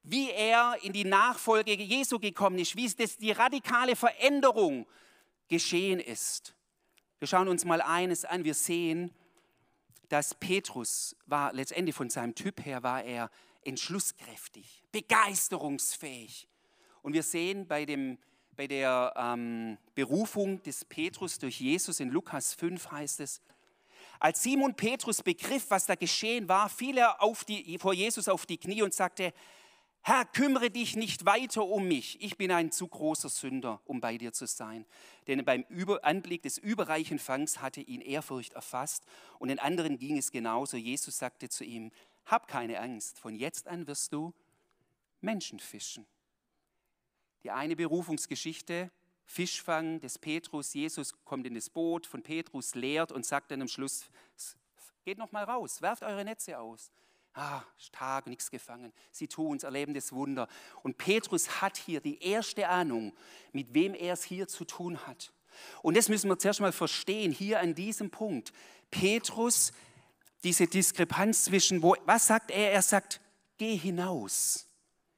wie 0.03 0.31
er 0.31 0.77
in 0.83 0.93
die 0.93 1.05
Nachfolge 1.05 1.73
Jesu 1.75 2.19
gekommen 2.19 2.59
ist, 2.59 2.77
wie 2.77 2.87
es 2.87 3.17
die 3.17 3.33
radikale 3.33 3.97
Veränderung 3.97 4.87
geschehen 5.49 5.99
ist. 5.99 6.56
Wir 7.19 7.29
schauen 7.29 7.49
uns 7.49 7.65
mal 7.65 7.81
eines 7.81 8.27
an. 8.27 8.45
Wir 8.45 8.53
sehen, 8.53 9.11
dass 10.11 10.35
Petrus 10.35 11.17
war 11.25 11.53
letztendlich 11.55 11.97
von 11.97 12.11
seinem 12.11 12.35
Typ 12.35 12.65
her 12.65 12.83
war 12.83 13.03
er 13.03 13.31
entschlusskräftig, 13.65 14.85
begeisterungsfähig. 14.93 16.47
Und 17.03 17.15
wir 17.15 17.23
sehen 17.23 17.67
bei, 17.67 17.87
dem, 17.87 18.19
bei 18.55 18.67
der 18.67 19.15
ähm, 19.17 19.79
Berufung 19.95 20.63
des 20.63 20.85
Petrus 20.85 21.39
durch 21.39 21.59
Jesus 21.59 22.01
in 22.01 22.11
Lukas 22.11 22.53
5 22.53 22.91
heißt 22.91 23.21
es, 23.21 23.41
als 24.19 24.43
Simon 24.43 24.75
Petrus 24.75 25.23
begriff, 25.23 25.67
was 25.71 25.87
da 25.87 25.95
geschehen 25.95 26.49
war, 26.49 26.69
fiel 26.69 26.99
er 26.99 27.19
die, 27.49 27.79
vor 27.79 27.93
Jesus 27.93 28.29
auf 28.29 28.47
die 28.47 28.59
Knie 28.59 28.83
und 28.83 28.95
sagte, 28.95 29.33
Herr, 30.09 30.25
kümmere 30.25 30.71
dich 30.71 30.95
nicht 30.95 31.25
weiter 31.25 31.67
um 31.67 31.89
mich. 31.89 32.23
Ich 32.23 32.37
bin 32.37 32.53
ein 32.53 32.71
zu 32.71 32.87
großer 32.87 33.29
Sünder, 33.29 33.81
um 33.87 34.01
bei 34.01 34.17
dir 34.17 34.33
zu 34.33 34.47
sein. 34.47 34.87
Denn 35.27 35.45
beim 35.45 35.65
Anblick 36.03 36.43
des 36.43 36.59
überreichen 36.59 37.19
Fangs 37.19 37.61
hatte 37.61 37.81
ihn 37.81 38.01
Ehrfurcht 38.01 38.53
erfasst 38.53 39.05
und 39.41 39.49
den 39.49 39.59
anderen 39.59 39.99
ging 39.99 40.17
es 40.17 40.31
genauso. 40.31 40.77
Jesus 40.77 41.19
sagte 41.19 41.49
zu 41.49 41.65
ihm, 41.65 41.91
hab 42.25 42.47
keine 42.47 42.79
Angst, 42.79 43.19
von 43.19 43.35
jetzt 43.35 43.67
an 43.67 43.89
wirst 43.89 44.13
du 44.13 44.33
Menschen 45.23 45.59
fischen. 45.59 46.07
Die 47.43 47.51
eine 47.51 47.75
Berufungsgeschichte, 47.75 48.93
Fischfang 49.25 49.99
des 49.99 50.21
Petrus, 50.21 50.73
Jesus 50.73 51.17
kommt 51.25 51.49
in 51.49 51.55
das 51.55 51.69
Boot 51.69 52.07
von 52.07 52.23
Petrus, 52.23 52.77
lehrt 52.77 53.11
und 53.11 53.27
sagt 53.27 53.51
dann 53.51 53.63
am 53.63 53.67
Schluss, 53.67 54.09
geht 55.05 55.19
noch 55.19 55.33
mal 55.33 55.43
raus, 55.43 55.83
werft 55.83 56.05
eure 56.05 56.25
Netze 56.25 56.61
aus. 56.61 56.93
Ah, 57.39 57.63
Tag, 57.93 58.29
nichts 58.29 58.51
gefangen. 58.51 58.95
Sie 59.13 59.29
tun 59.29 59.59
es, 59.59 59.63
erleben 59.63 59.93
das 59.93 60.11
Wunder. 60.11 60.49
Und 60.83 60.97
Petrus 60.97 61.61
hat 61.61 61.77
hier 61.77 62.01
die 62.01 62.23
erste 62.23 62.67
Ahnung, 62.67 63.13
mit 63.53 63.75
wem 63.75 63.93
er 63.93 64.15
es 64.15 64.25
hier 64.25 64.49
zu 64.49 64.65
tun 64.65 65.07
hat. 65.07 65.35
Und 65.83 65.99
das 65.99 66.09
müssen 66.09 66.31
wir 66.31 66.39
zuerst 66.39 66.61
mal 66.61 66.73
verstehen, 66.73 67.33
hier 67.33 67.61
an 67.61 67.75
diesem 67.75 68.11
Punkt. 68.11 68.55
Petrus, 68.91 69.73
diese 70.45 70.67
Diskrepanz 70.67 71.45
zwischen, 71.45 71.83
wo, 71.83 71.95
was 72.07 72.27
sagt 72.27 72.51
er? 72.51 72.73
Er 72.73 72.81
sagt, 72.81 73.21
geh 73.59 73.77
hinaus. 73.77 74.67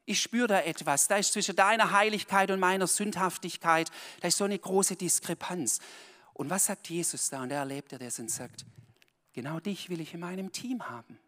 Ich 0.04 0.20
spüre 0.20 0.48
da 0.48 0.60
etwas. 0.62 1.06
Da 1.06 1.18
ist 1.18 1.32
zwischen 1.34 1.54
deiner 1.54 1.92
Heiligkeit 1.92 2.50
und 2.50 2.58
meiner 2.58 2.88
Sündhaftigkeit, 2.88 3.92
da 4.22 4.26
ist 4.26 4.38
so 4.38 4.44
eine 4.44 4.58
große 4.58 4.96
Diskrepanz. 4.96 5.78
Und 6.32 6.50
was 6.50 6.64
sagt 6.66 6.88
Jesus 6.88 7.30
da? 7.30 7.42
Und 7.42 7.52
er 7.52 7.60
erlebt 7.60 7.92
er 7.92 8.00
das 8.00 8.18
und 8.18 8.28
sagt, 8.28 8.66
genau 9.34 9.60
dich 9.60 9.88
will 9.88 10.00
ich 10.00 10.14
in 10.14 10.20
meinem 10.20 10.50
Team 10.50 10.88
haben. 10.88 11.20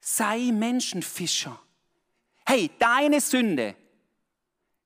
Sei 0.00 0.50
Menschenfischer. 0.52 1.60
Hey, 2.46 2.70
deine 2.78 3.20
Sünde, 3.20 3.76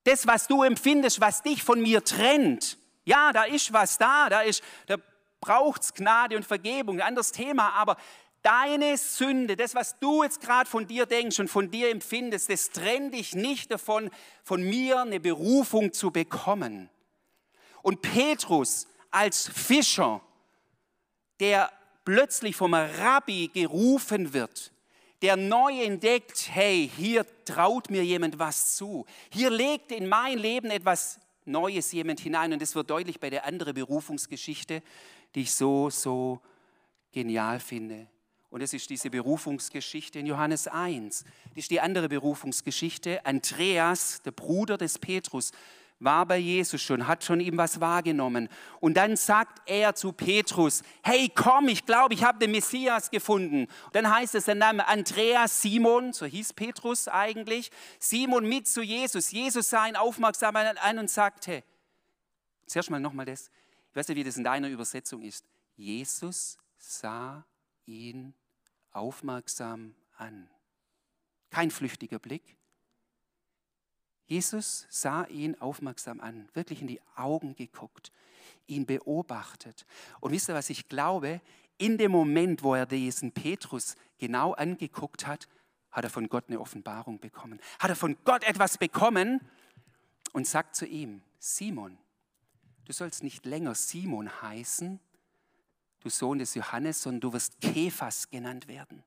das, 0.02 0.26
was 0.26 0.46
du 0.46 0.62
empfindest, 0.62 1.20
was 1.20 1.42
dich 1.42 1.62
von 1.62 1.80
mir 1.80 2.04
trennt, 2.04 2.76
ja, 3.04 3.32
da 3.32 3.44
ist 3.44 3.72
was 3.72 3.96
da, 3.96 4.28
da, 4.28 4.42
ist, 4.42 4.62
da 4.86 4.96
braucht 5.40 5.82
es 5.82 5.94
Gnade 5.94 6.36
und 6.36 6.44
Vergebung, 6.44 6.96
ein 6.96 7.08
anderes 7.08 7.32
Thema, 7.32 7.70
aber 7.70 7.96
deine 8.42 8.96
Sünde, 8.98 9.56
das, 9.56 9.74
was 9.74 9.98
du 9.98 10.22
jetzt 10.22 10.40
gerade 10.40 10.68
von 10.68 10.86
dir 10.86 11.06
denkst 11.06 11.40
und 11.40 11.48
von 11.48 11.70
dir 11.70 11.90
empfindest, 11.90 12.50
das 12.50 12.70
trennt 12.70 13.14
dich 13.14 13.34
nicht 13.34 13.70
davon, 13.70 14.10
von 14.42 14.62
mir 14.62 15.00
eine 15.00 15.20
Berufung 15.20 15.92
zu 15.92 16.10
bekommen. 16.10 16.90
Und 17.82 18.02
Petrus 18.02 18.86
als 19.10 19.48
Fischer, 19.48 20.20
der 21.40 21.72
plötzlich 22.04 22.56
vom 22.56 22.74
Rabbi 22.74 23.48
gerufen 23.48 24.34
wird, 24.34 24.73
der 25.24 25.38
neu 25.38 25.82
entdeckt, 25.82 26.50
hey, 26.52 26.90
hier 26.94 27.24
traut 27.46 27.88
mir 27.88 28.04
jemand 28.04 28.38
was 28.38 28.76
zu. 28.76 29.06
Hier 29.32 29.48
legt 29.48 29.90
in 29.90 30.06
mein 30.06 30.36
Leben 30.36 30.70
etwas 30.70 31.18
Neues 31.46 31.92
jemand 31.92 32.20
hinein. 32.20 32.52
Und 32.52 32.60
das 32.60 32.74
wird 32.74 32.90
deutlich 32.90 33.18
bei 33.20 33.30
der 33.30 33.46
anderen 33.46 33.72
Berufungsgeschichte, 33.72 34.82
die 35.34 35.40
ich 35.40 35.52
so, 35.52 35.88
so 35.88 36.42
genial 37.10 37.58
finde. 37.58 38.06
Und 38.50 38.62
das 38.62 38.74
ist 38.74 38.90
diese 38.90 39.08
Berufungsgeschichte 39.08 40.18
in 40.18 40.26
Johannes 40.26 40.68
1. 40.68 41.24
Das 41.24 41.56
ist 41.56 41.70
die 41.70 41.80
andere 41.80 42.10
Berufungsgeschichte. 42.10 43.24
Andreas, 43.24 44.20
der 44.26 44.32
Bruder 44.32 44.76
des 44.76 44.98
Petrus, 44.98 45.52
war 45.98 46.26
bei 46.26 46.36
Jesus 46.36 46.82
schon, 46.82 47.06
hat 47.06 47.24
schon 47.24 47.40
ihm 47.40 47.56
was 47.56 47.80
wahrgenommen. 47.80 48.48
Und 48.80 48.94
dann 48.94 49.16
sagt 49.16 49.62
er 49.66 49.94
zu 49.94 50.12
Petrus, 50.12 50.82
hey 51.02 51.30
komm, 51.34 51.68
ich 51.68 51.86
glaube, 51.86 52.14
ich 52.14 52.24
habe 52.24 52.38
den 52.38 52.50
Messias 52.50 53.10
gefunden. 53.10 53.66
Und 53.86 53.94
dann 53.94 54.12
heißt 54.12 54.34
es, 54.34 54.44
der 54.44 54.54
Name 54.54 54.86
Andreas 54.86 55.62
Simon, 55.62 56.12
so 56.12 56.26
hieß 56.26 56.52
Petrus 56.52 57.08
eigentlich, 57.08 57.70
Simon 57.98 58.48
mit 58.48 58.66
zu 58.66 58.82
Jesus. 58.82 59.30
Jesus 59.30 59.70
sah 59.70 59.86
ihn 59.86 59.96
aufmerksam 59.96 60.56
an 60.56 60.98
und 60.98 61.10
sagte, 61.10 61.62
zuerst 62.66 62.90
mal 62.90 63.00
nochmal 63.00 63.26
das, 63.26 63.50
ich 63.90 63.96
weiß 63.96 64.08
nicht, 64.08 64.16
wie 64.18 64.24
das 64.24 64.36
in 64.36 64.44
deiner 64.44 64.68
Übersetzung 64.68 65.22
ist. 65.22 65.46
Jesus 65.76 66.58
sah 66.76 67.44
ihn 67.86 68.34
aufmerksam 68.90 69.94
an. 70.16 70.48
Kein 71.50 71.70
flüchtiger 71.70 72.18
Blick, 72.18 72.56
Jesus 74.26 74.86
sah 74.88 75.24
ihn 75.26 75.54
aufmerksam 75.60 76.20
an, 76.20 76.48
wirklich 76.54 76.80
in 76.80 76.86
die 76.86 77.00
Augen 77.14 77.54
geguckt, 77.54 78.10
ihn 78.66 78.86
beobachtet. 78.86 79.86
Und 80.20 80.32
wisst 80.32 80.48
ihr, 80.48 80.54
was 80.54 80.70
ich 80.70 80.88
glaube? 80.88 81.40
In 81.76 81.98
dem 81.98 82.12
Moment, 82.12 82.62
wo 82.62 82.74
er 82.74 82.86
diesen 82.86 83.32
Petrus 83.32 83.96
genau 84.18 84.52
angeguckt 84.52 85.26
hat, 85.26 85.48
hat 85.90 86.04
er 86.04 86.10
von 86.10 86.28
Gott 86.28 86.44
eine 86.48 86.60
Offenbarung 86.60 87.20
bekommen. 87.20 87.60
Hat 87.78 87.90
er 87.90 87.96
von 87.96 88.16
Gott 88.24 88.44
etwas 88.44 88.78
bekommen 88.78 89.40
und 90.32 90.46
sagt 90.46 90.74
zu 90.76 90.86
ihm, 90.86 91.22
Simon, 91.38 91.98
du 92.86 92.92
sollst 92.92 93.22
nicht 93.22 93.44
länger 93.44 93.74
Simon 93.74 94.30
heißen, 94.42 94.98
du 96.00 96.08
Sohn 96.08 96.38
des 96.38 96.54
Johannes, 96.54 97.02
sondern 97.02 97.20
du 97.20 97.32
wirst 97.32 97.60
Kephas 97.60 98.30
genannt 98.30 98.68
werden 98.68 99.04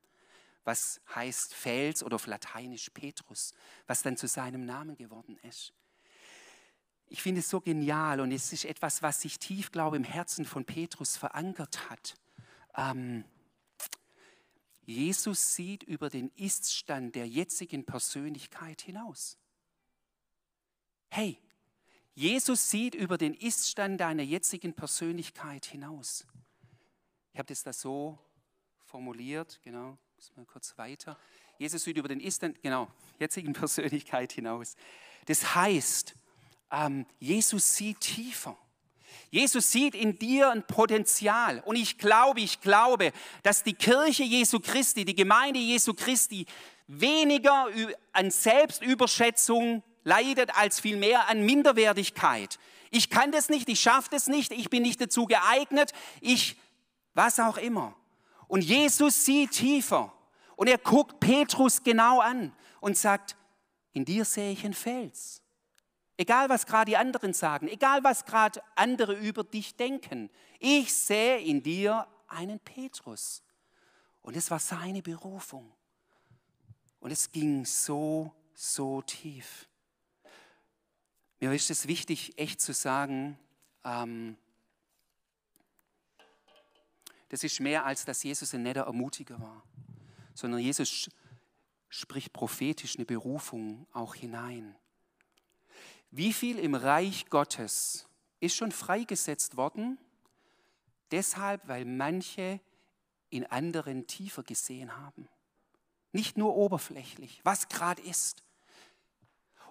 was 0.68 1.00
heißt 1.14 1.54
Fels 1.54 2.02
oder 2.02 2.16
auf 2.16 2.26
Lateinisch 2.26 2.90
Petrus, 2.90 3.54
was 3.86 4.02
dann 4.02 4.18
zu 4.18 4.28
seinem 4.28 4.66
Namen 4.66 4.96
geworden 4.96 5.38
ist. 5.38 5.72
Ich 7.06 7.22
finde 7.22 7.40
es 7.40 7.48
so 7.48 7.62
genial 7.62 8.20
und 8.20 8.32
es 8.32 8.52
ist 8.52 8.66
etwas, 8.66 9.02
was 9.02 9.22
sich 9.22 9.38
tief, 9.38 9.72
glaube 9.72 9.96
ich, 9.96 10.02
im 10.02 10.04
Herzen 10.04 10.44
von 10.44 10.66
Petrus 10.66 11.16
verankert 11.16 11.88
hat. 11.88 12.16
Ähm, 12.76 13.24
Jesus 14.84 15.54
sieht 15.54 15.84
über 15.84 16.10
den 16.10 16.30
Iststand 16.36 17.14
der 17.14 17.26
jetzigen 17.26 17.86
Persönlichkeit 17.86 18.82
hinaus. 18.82 19.38
Hey, 21.08 21.40
Jesus 22.14 22.68
sieht 22.68 22.94
über 22.94 23.16
den 23.16 23.32
Iststand 23.32 24.02
deiner 24.02 24.22
jetzigen 24.22 24.74
Persönlichkeit 24.74 25.64
hinaus. 25.64 26.26
Ich 27.32 27.38
habe 27.38 27.46
das 27.46 27.62
da 27.62 27.72
so 27.72 28.18
formuliert, 28.84 29.60
genau. 29.62 29.96
Muss 30.18 30.32
mal 30.34 30.46
kurz 30.46 30.76
weiter. 30.76 31.16
Jesus 31.58 31.84
sieht 31.84 31.96
über 31.96 32.08
den 32.08 32.18
Ist, 32.18 32.44
genau, 32.60 32.88
jetzigen 33.20 33.52
Persönlichkeit 33.52 34.32
hinaus. 34.32 34.74
Das 35.26 35.54
heißt, 35.54 36.12
ähm, 36.72 37.06
Jesus 37.20 37.76
sieht 37.76 38.00
tiefer. 38.00 38.58
Jesus 39.30 39.70
sieht 39.70 39.94
in 39.94 40.18
dir 40.18 40.50
ein 40.50 40.66
Potenzial. 40.66 41.62
Und 41.64 41.76
ich 41.76 41.98
glaube, 41.98 42.40
ich 42.40 42.60
glaube, 42.60 43.12
dass 43.44 43.62
die 43.62 43.74
Kirche 43.74 44.24
Jesu 44.24 44.58
Christi, 44.58 45.04
die 45.04 45.14
Gemeinde 45.14 45.60
Jesu 45.60 45.94
Christi, 45.94 46.46
weniger 46.88 47.68
an 48.12 48.32
Selbstüberschätzung 48.32 49.84
leidet 50.02 50.52
als 50.56 50.80
vielmehr 50.80 51.28
an 51.28 51.46
Minderwertigkeit. 51.46 52.58
Ich 52.90 53.08
kann 53.08 53.30
das 53.30 53.50
nicht, 53.50 53.68
ich 53.68 53.78
schaffe 53.78 54.08
das 54.10 54.26
nicht, 54.26 54.50
ich 54.50 54.68
bin 54.68 54.82
nicht 54.82 55.00
dazu 55.00 55.26
geeignet, 55.26 55.92
ich, 56.20 56.56
was 57.14 57.38
auch 57.38 57.56
immer. 57.56 57.94
Und 58.48 58.62
Jesus 58.62 59.24
sieht 59.24 59.52
tiefer. 59.52 60.12
Und 60.56 60.66
er 60.68 60.78
guckt 60.78 61.20
Petrus 61.20 61.82
genau 61.84 62.20
an 62.20 62.52
und 62.80 62.96
sagt, 62.96 63.36
in 63.92 64.04
dir 64.04 64.24
sehe 64.24 64.50
ich 64.50 64.64
einen 64.64 64.74
Fels. 64.74 65.42
Egal, 66.16 66.48
was 66.48 66.66
gerade 66.66 66.90
die 66.90 66.96
anderen 66.96 67.32
sagen, 67.32 67.68
egal, 67.68 68.02
was 68.02 68.24
gerade 68.24 68.60
andere 68.74 69.14
über 69.14 69.44
dich 69.44 69.76
denken, 69.76 70.30
ich 70.58 70.92
sehe 70.92 71.38
in 71.38 71.62
dir 71.62 72.08
einen 72.26 72.58
Petrus. 72.58 73.44
Und 74.22 74.36
es 74.36 74.50
war 74.50 74.58
seine 74.58 75.00
Berufung. 75.00 75.72
Und 76.98 77.12
es 77.12 77.30
ging 77.30 77.64
so, 77.64 78.32
so 78.52 79.00
tief. 79.02 79.68
Mir 81.38 81.52
ist 81.52 81.70
es 81.70 81.86
wichtig, 81.86 82.36
echt 82.36 82.60
zu 82.60 82.72
sagen, 82.72 83.38
ähm, 83.84 84.36
das 87.28 87.44
ist 87.44 87.60
mehr 87.60 87.84
als 87.84 88.04
dass 88.04 88.22
Jesus 88.22 88.54
ein 88.54 88.62
netter 88.62 88.82
Ermutiger 88.82 89.40
war, 89.40 89.62
sondern 90.34 90.60
Jesus 90.60 91.08
spricht 91.88 92.32
prophetisch 92.32 92.96
eine 92.96 93.04
Berufung 93.04 93.86
auch 93.92 94.14
hinein. 94.14 94.76
Wie 96.10 96.32
viel 96.32 96.58
im 96.58 96.74
Reich 96.74 97.28
Gottes 97.28 98.06
ist 98.40 98.56
schon 98.56 98.72
freigesetzt 98.72 99.56
worden? 99.56 99.98
Deshalb, 101.10 101.66
weil 101.68 101.84
manche 101.84 102.60
in 103.30 103.44
anderen 103.46 104.06
tiefer 104.06 104.42
gesehen 104.42 104.96
haben. 104.96 105.28
Nicht 106.12 106.38
nur 106.38 106.56
oberflächlich, 106.56 107.40
was 107.44 107.68
gerade 107.68 108.00
ist. 108.02 108.42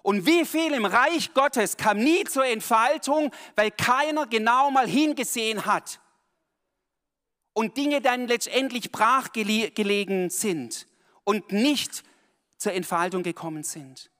Und 0.02 0.26
wie 0.26 0.44
viel 0.44 0.72
im 0.72 0.84
Reich 0.84 1.34
Gottes 1.34 1.76
kam 1.76 1.98
nie 1.98 2.22
zur 2.24 2.46
Entfaltung, 2.46 3.32
weil 3.56 3.72
keiner 3.72 4.26
genau 4.26 4.70
mal 4.70 4.86
hingesehen 4.86 5.66
hat 5.66 6.00
und 7.58 7.76
Dinge 7.76 8.00
dann 8.00 8.28
letztendlich 8.28 8.92
brachgelegen 8.92 10.30
sind 10.30 10.86
und 11.24 11.50
nicht 11.50 12.04
zur 12.56 12.72
Entfaltung 12.72 13.24
gekommen 13.24 13.64
sind. 13.64 14.12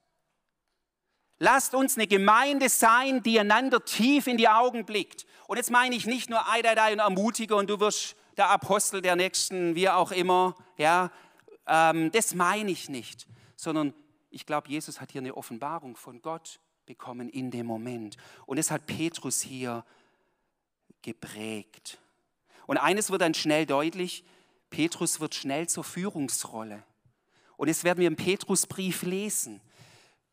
Lasst 1.38 1.72
uns 1.72 1.96
eine 1.96 2.08
Gemeinde 2.08 2.68
sein, 2.68 3.22
die 3.22 3.38
einander 3.38 3.84
tief 3.84 4.26
in 4.26 4.38
die 4.38 4.48
Augen 4.48 4.84
blickt. 4.84 5.24
Und 5.46 5.56
jetzt 5.56 5.70
meine 5.70 5.94
ich 5.94 6.04
nicht 6.04 6.28
nur 6.28 6.50
Eidadei 6.50 6.92
und 6.92 6.98
ermutige 6.98 7.54
und 7.54 7.70
du 7.70 7.78
wirst 7.78 8.16
der 8.36 8.50
Apostel 8.50 9.02
der 9.02 9.14
Nächsten, 9.14 9.76
wie 9.76 9.88
auch 9.88 10.10
immer. 10.10 10.56
Ja, 10.76 11.12
ähm, 11.68 12.10
das 12.10 12.34
meine 12.34 12.72
ich 12.72 12.88
nicht, 12.88 13.28
sondern 13.54 13.94
ich 14.30 14.46
glaube, 14.46 14.68
Jesus 14.68 15.00
hat 15.00 15.12
hier 15.12 15.20
eine 15.20 15.36
Offenbarung 15.36 15.94
von 15.94 16.22
Gott 16.22 16.58
bekommen 16.86 17.28
in 17.28 17.52
dem 17.52 17.66
Moment. 17.66 18.16
Und 18.46 18.58
es 18.58 18.72
hat 18.72 18.86
Petrus 18.86 19.42
hier 19.42 19.84
geprägt. 21.02 21.98
Und 22.68 22.76
eines 22.76 23.10
wird 23.10 23.22
dann 23.22 23.32
schnell 23.32 23.64
deutlich, 23.64 24.24
Petrus 24.68 25.20
wird 25.20 25.34
schnell 25.34 25.70
zur 25.70 25.84
Führungsrolle. 25.84 26.82
Und 27.56 27.70
das 27.70 27.82
werden 27.82 27.98
wir 27.98 28.06
im 28.06 28.16
Petrusbrief 28.16 29.04
lesen. 29.04 29.62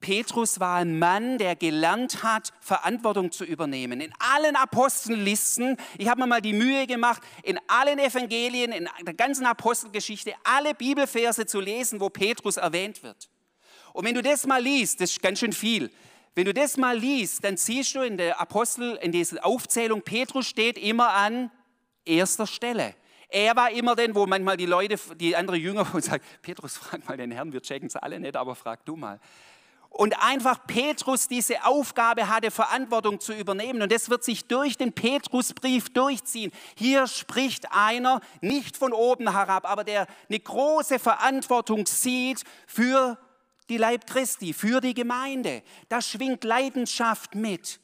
Petrus 0.02 0.60
war 0.60 0.76
ein 0.76 1.00
Mann, 1.00 1.38
der 1.38 1.56
gelernt 1.56 2.24
hat, 2.24 2.52
Verantwortung 2.60 3.32
zu 3.32 3.46
übernehmen. 3.46 4.02
In 4.02 4.12
allen 4.20 4.58
Apostellisten, 4.58 5.78
ich 5.98 6.10
habe 6.10 6.20
mir 6.20 6.28
mal 6.28 6.42
die 6.42 6.52
Mühe 6.52 6.86
gemacht, 6.88 7.24
in 7.42 7.58
allen 7.68 8.00
Evangelien, 8.00 8.74
in 8.74 8.90
der 9.04 9.14
ganzen 9.14 9.46
Apostelgeschichte, 9.46 10.34
alle 10.44 10.76
Bibelverse 10.76 11.46
zu 11.46 11.62
lesen, 11.62 12.02
wo 12.02 12.10
Petrus 12.10 12.58
erwähnt 12.58 13.02
wird. 13.02 13.30
Und 13.94 14.04
wenn 14.04 14.14
du 14.14 14.22
das 14.22 14.46
mal 14.46 14.62
liest, 14.62 15.00
das 15.00 15.12
ist 15.12 15.24
ganz 15.24 15.40
schön 15.40 15.54
viel, 15.54 15.90
wenn 16.36 16.44
du 16.44 16.54
das 16.54 16.76
mal 16.76 16.98
liest, 16.98 17.46
dann 17.46 17.56
siehst 17.56 17.96
du 17.96 18.02
in 18.02 18.18
der 18.18 18.42
Apostel, 18.42 19.00
in 19.02 19.14
dieser 19.14 19.46
Aufzählung, 19.46 20.02
Petrus 20.02 20.48
steht 20.48 20.78
immer 20.78 21.14
an 21.14 21.50
erster 22.06 22.48
Stelle. 22.48 22.96
Er 23.30 23.56
war 23.56 23.72
immer 23.72 23.96
den, 23.96 24.16
wo 24.16 24.26
manchmal 24.26 24.56
die 24.56 24.66
Leute, 24.66 24.98
die 25.16 25.36
anderen 25.36 25.60
Jünger 25.60 25.86
sagen, 26.02 26.24
Petrus, 26.42 26.78
frag 26.78 27.08
mal 27.08 27.18
den 27.18 27.32
Herrn, 27.32 27.52
wir 27.52 27.62
checken 27.62 27.88
es 27.88 27.96
alle 27.96 28.20
nicht, 28.20 28.36
aber 28.36 28.56
frag 28.56 28.86
du 28.86 28.96
mal 28.96 29.20
und 29.96 30.22
einfach 30.22 30.68
Petrus 30.68 31.28
diese 31.28 31.64
Aufgabe 31.64 32.28
hatte, 32.28 32.52
Verantwortung 32.52 33.20
zu 33.22 33.34
übernehmen. 33.34 33.82
Und 33.82 33.92
das 33.92 34.10
wird 34.10 34.26
sich 34.26 34.46
durch 34.46 34.78
den 34.78 34.92
Petrusbrief 34.92 35.90
durchziehen. 35.90 36.52
Hier 36.76 37.08
spricht 37.08 37.72
einer 37.72 38.20
nicht 38.42 38.76
von 38.76 38.92
oben 38.92 39.32
herab, 39.32 39.70
aber 39.70 39.86
der 39.86 40.08
eine 40.28 40.40
große 40.40 41.00
Verantwortung 41.00 41.86
sieht 41.86 42.44
für 42.68 43.18
die 43.70 43.78
Leib 43.78 44.06
Christi, 44.06 44.54
für 44.54 44.82
die 44.82 44.94
Gemeinde. 44.94 45.64
Da 45.88 46.02
schwingt 46.02 46.44
Leidenschaft 46.44 47.34
mit. 47.34 47.80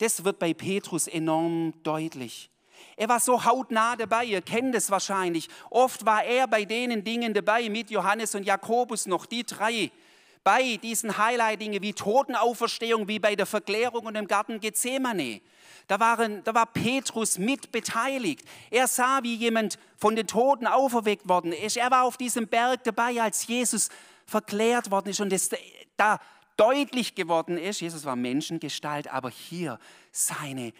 Das 0.00 0.24
wird 0.24 0.40
bei 0.40 0.54
Petrus 0.54 1.06
enorm 1.06 1.72
deutlich. 1.84 2.50
Er 2.98 3.08
war 3.08 3.20
so 3.20 3.44
hautnah 3.44 3.94
dabei, 3.94 4.24
ihr 4.24 4.42
kennt 4.42 4.74
es 4.74 4.90
wahrscheinlich. 4.90 5.48
Oft 5.70 6.04
war 6.04 6.24
er 6.24 6.48
bei 6.48 6.64
denen 6.64 7.04
Dingen 7.04 7.32
dabei, 7.32 7.68
mit 7.68 7.90
Johannes 7.90 8.34
und 8.34 8.42
Jakobus 8.42 9.06
noch, 9.06 9.24
die 9.24 9.44
drei 9.44 9.92
bei 10.42 10.78
diesen 10.82 11.16
Highlight-Dingen 11.16 11.80
wie 11.80 11.92
Totenauferstehung, 11.92 13.06
wie 13.06 13.20
bei 13.20 13.36
der 13.36 13.46
Verklärung 13.46 14.06
und 14.06 14.16
im 14.16 14.26
Garten 14.26 14.58
Gethsemane. 14.58 15.40
Da, 15.86 16.00
waren, 16.00 16.42
da 16.42 16.52
war 16.54 16.66
Petrus 16.66 17.38
mit 17.38 17.70
beteiligt. 17.70 18.42
Er 18.70 18.88
sah, 18.88 19.20
wie 19.22 19.36
jemand 19.36 19.78
von 19.96 20.16
den 20.16 20.26
Toten 20.26 20.66
auferweckt 20.66 21.28
worden 21.28 21.52
ist. 21.52 21.76
Er 21.76 21.92
war 21.92 22.02
auf 22.02 22.16
diesem 22.16 22.48
Berg 22.48 22.82
dabei, 22.82 23.22
als 23.22 23.46
Jesus 23.46 23.90
verklärt 24.26 24.90
worden 24.90 25.10
ist 25.10 25.20
und 25.20 25.32
es 25.32 25.50
da 25.96 26.18
deutlich 26.56 27.14
geworden 27.14 27.56
ist, 27.56 27.80
Jesus 27.80 28.04
war 28.04 28.16
Menschengestalt, 28.16 29.06
aber 29.08 29.30
hier 29.30 29.78
seine 30.10 30.72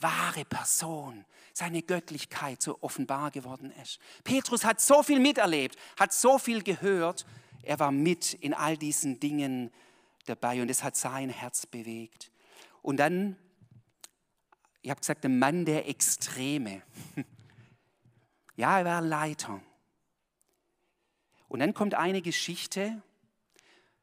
wahre 0.00 0.44
Person, 0.44 1.24
seine 1.52 1.82
Göttlichkeit 1.82 2.62
so 2.62 2.78
offenbar 2.80 3.30
geworden 3.30 3.72
ist. 3.82 3.98
Petrus 4.22 4.64
hat 4.64 4.80
so 4.80 5.02
viel 5.02 5.20
miterlebt, 5.20 5.76
hat 5.98 6.12
so 6.12 6.38
viel 6.38 6.62
gehört, 6.62 7.26
er 7.62 7.78
war 7.78 7.90
mit 7.90 8.34
in 8.34 8.54
all 8.54 8.76
diesen 8.76 9.20
Dingen 9.20 9.70
dabei 10.26 10.60
und 10.62 10.70
es 10.70 10.82
hat 10.82 10.96
sein 10.96 11.30
Herz 11.30 11.66
bewegt. 11.66 12.30
Und 12.82 12.98
dann, 12.98 13.36
ich 14.82 14.90
habe 14.90 15.00
gesagt, 15.00 15.24
der 15.24 15.30
Mann 15.30 15.64
der 15.64 15.88
Extreme. 15.88 16.82
Ja, 18.56 18.78
er 18.78 18.84
war 18.84 19.00
Leiter. 19.00 19.60
Und 21.48 21.58
dann 21.58 21.74
kommt 21.74 21.94
eine 21.94 22.22
Geschichte, 22.22 23.02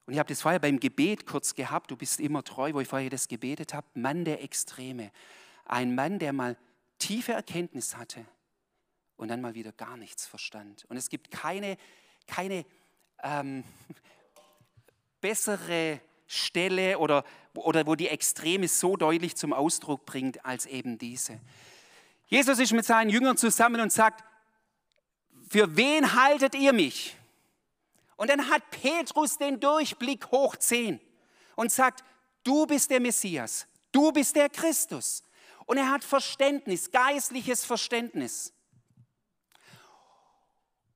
und 0.06 0.14
ich 0.14 0.20
habe 0.20 0.28
das 0.28 0.42
vorher 0.42 0.60
beim 0.60 0.80
Gebet 0.80 1.26
kurz 1.26 1.56
gehabt, 1.56 1.90
du 1.90 1.96
bist 1.96 2.20
immer 2.20 2.44
treu, 2.44 2.74
wo 2.74 2.82
ich 2.82 2.88
vorher 2.88 3.10
das 3.10 3.30
gebetet 3.30 3.74
habe, 3.74 3.88
Mann 3.94 4.26
der 4.26 4.44
Extreme. 4.44 5.12
Ein 5.66 5.96
Mann, 5.96 6.20
der 6.20 6.34
mal 6.34 6.58
tiefe 7.00 7.34
Erkenntnis 7.34 7.98
hatte 7.98 8.26
und 9.18 9.28
dann 9.28 9.42
mal 9.42 9.54
wieder 9.54 9.72
gar 9.72 9.98
nichts 9.98 10.28
verstand. 10.28 10.86
Und 10.86 10.98
es 10.98 11.10
gibt 11.10 11.32
keine, 11.32 11.78
keine 12.28 12.66
ähm, 13.24 13.64
bessere 15.22 16.00
Stelle 16.28 16.98
oder, 16.98 17.24
oder 17.54 17.86
wo 17.86 17.96
die 17.96 18.08
Extreme 18.08 18.68
so 18.68 18.96
deutlich 18.96 19.36
zum 19.36 19.54
Ausdruck 19.54 20.06
bringt 20.06 20.46
als 20.46 20.66
eben 20.66 20.98
diese. 20.98 21.40
Jesus 22.28 22.60
ist 22.60 22.72
mit 22.72 22.86
seinen 22.86 23.10
Jüngern 23.10 23.36
zusammen 23.36 23.82
und 23.82 23.92
sagt, 23.92 24.24
für 25.50 25.76
wen 25.76 26.14
haltet 26.16 26.56
ihr 26.56 26.72
mich? 26.72 27.18
Und 28.16 28.30
dann 28.30 28.50
hat 28.50 28.64
Petrus 28.72 29.38
den 29.38 29.60
Durchblick 29.60 30.32
hoch 30.32 30.56
10 30.56 31.02
und 31.56 31.72
sagt, 31.72 32.04
du 32.44 32.66
bist 32.66 32.90
der 32.90 33.02
Messias, 33.02 33.68
du 33.92 34.12
bist 34.12 34.36
der 34.36 34.50
Christus. 34.50 35.24
Und 35.72 35.78
er 35.78 35.90
hat 35.90 36.04
Verständnis, 36.04 36.92
geistliches 36.92 37.64
Verständnis. 37.64 38.52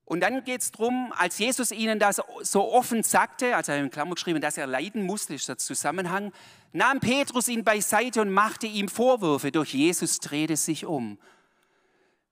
Und 0.04 0.20
dann 0.20 0.44
geht 0.44 0.60
es 0.60 0.70
darum, 0.70 1.14
als 1.16 1.38
Jesus 1.38 1.72
ihnen 1.72 1.98
das 1.98 2.20
so 2.42 2.70
offen 2.70 3.02
sagte, 3.02 3.56
also 3.56 3.72
er 3.72 3.78
in 3.78 3.90
Klammer 3.90 4.16
geschrieben, 4.16 4.42
dass 4.42 4.58
er 4.58 4.66
leiden 4.66 5.02
musste, 5.04 5.32
ist 5.32 5.48
der 5.48 5.56
Zusammenhang, 5.56 6.30
nahm 6.72 7.00
Petrus 7.00 7.48
ihn 7.48 7.64
beiseite 7.64 8.20
und 8.20 8.30
machte 8.30 8.66
ihm 8.66 8.88
Vorwürfe. 8.88 9.50
Doch 9.50 9.64
Jesus 9.64 10.18
drehte 10.18 10.58
sich 10.58 10.84
um, 10.84 11.18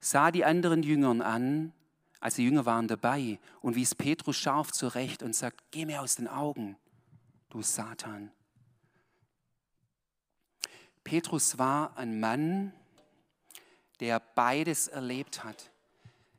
sah 0.01 0.31
die 0.31 0.45
anderen 0.45 0.83
Jüngern 0.83 1.23
an, 1.23 1.73
also 2.21 2.37
die 2.37 2.45
Jünger 2.45 2.67
waren 2.67 2.89
dabei, 2.89 3.39
und 3.63 3.75
wies 3.75 3.95
Petrus 3.95 4.37
scharf 4.37 4.71
zurecht 4.71 5.23
und 5.23 5.35
sagt, 5.35 5.63
geh 5.71 5.87
mir 5.87 6.03
aus 6.03 6.17
den 6.17 6.29
Augen, 6.29 6.77
du 7.49 7.63
Satan. 7.63 8.33
Petrus 11.05 11.59
war 11.59 11.97
ein 11.97 12.19
Mann, 12.19 12.73
der 14.01 14.21
beides 14.21 14.89
erlebt 14.89 15.45
hat 15.45 15.71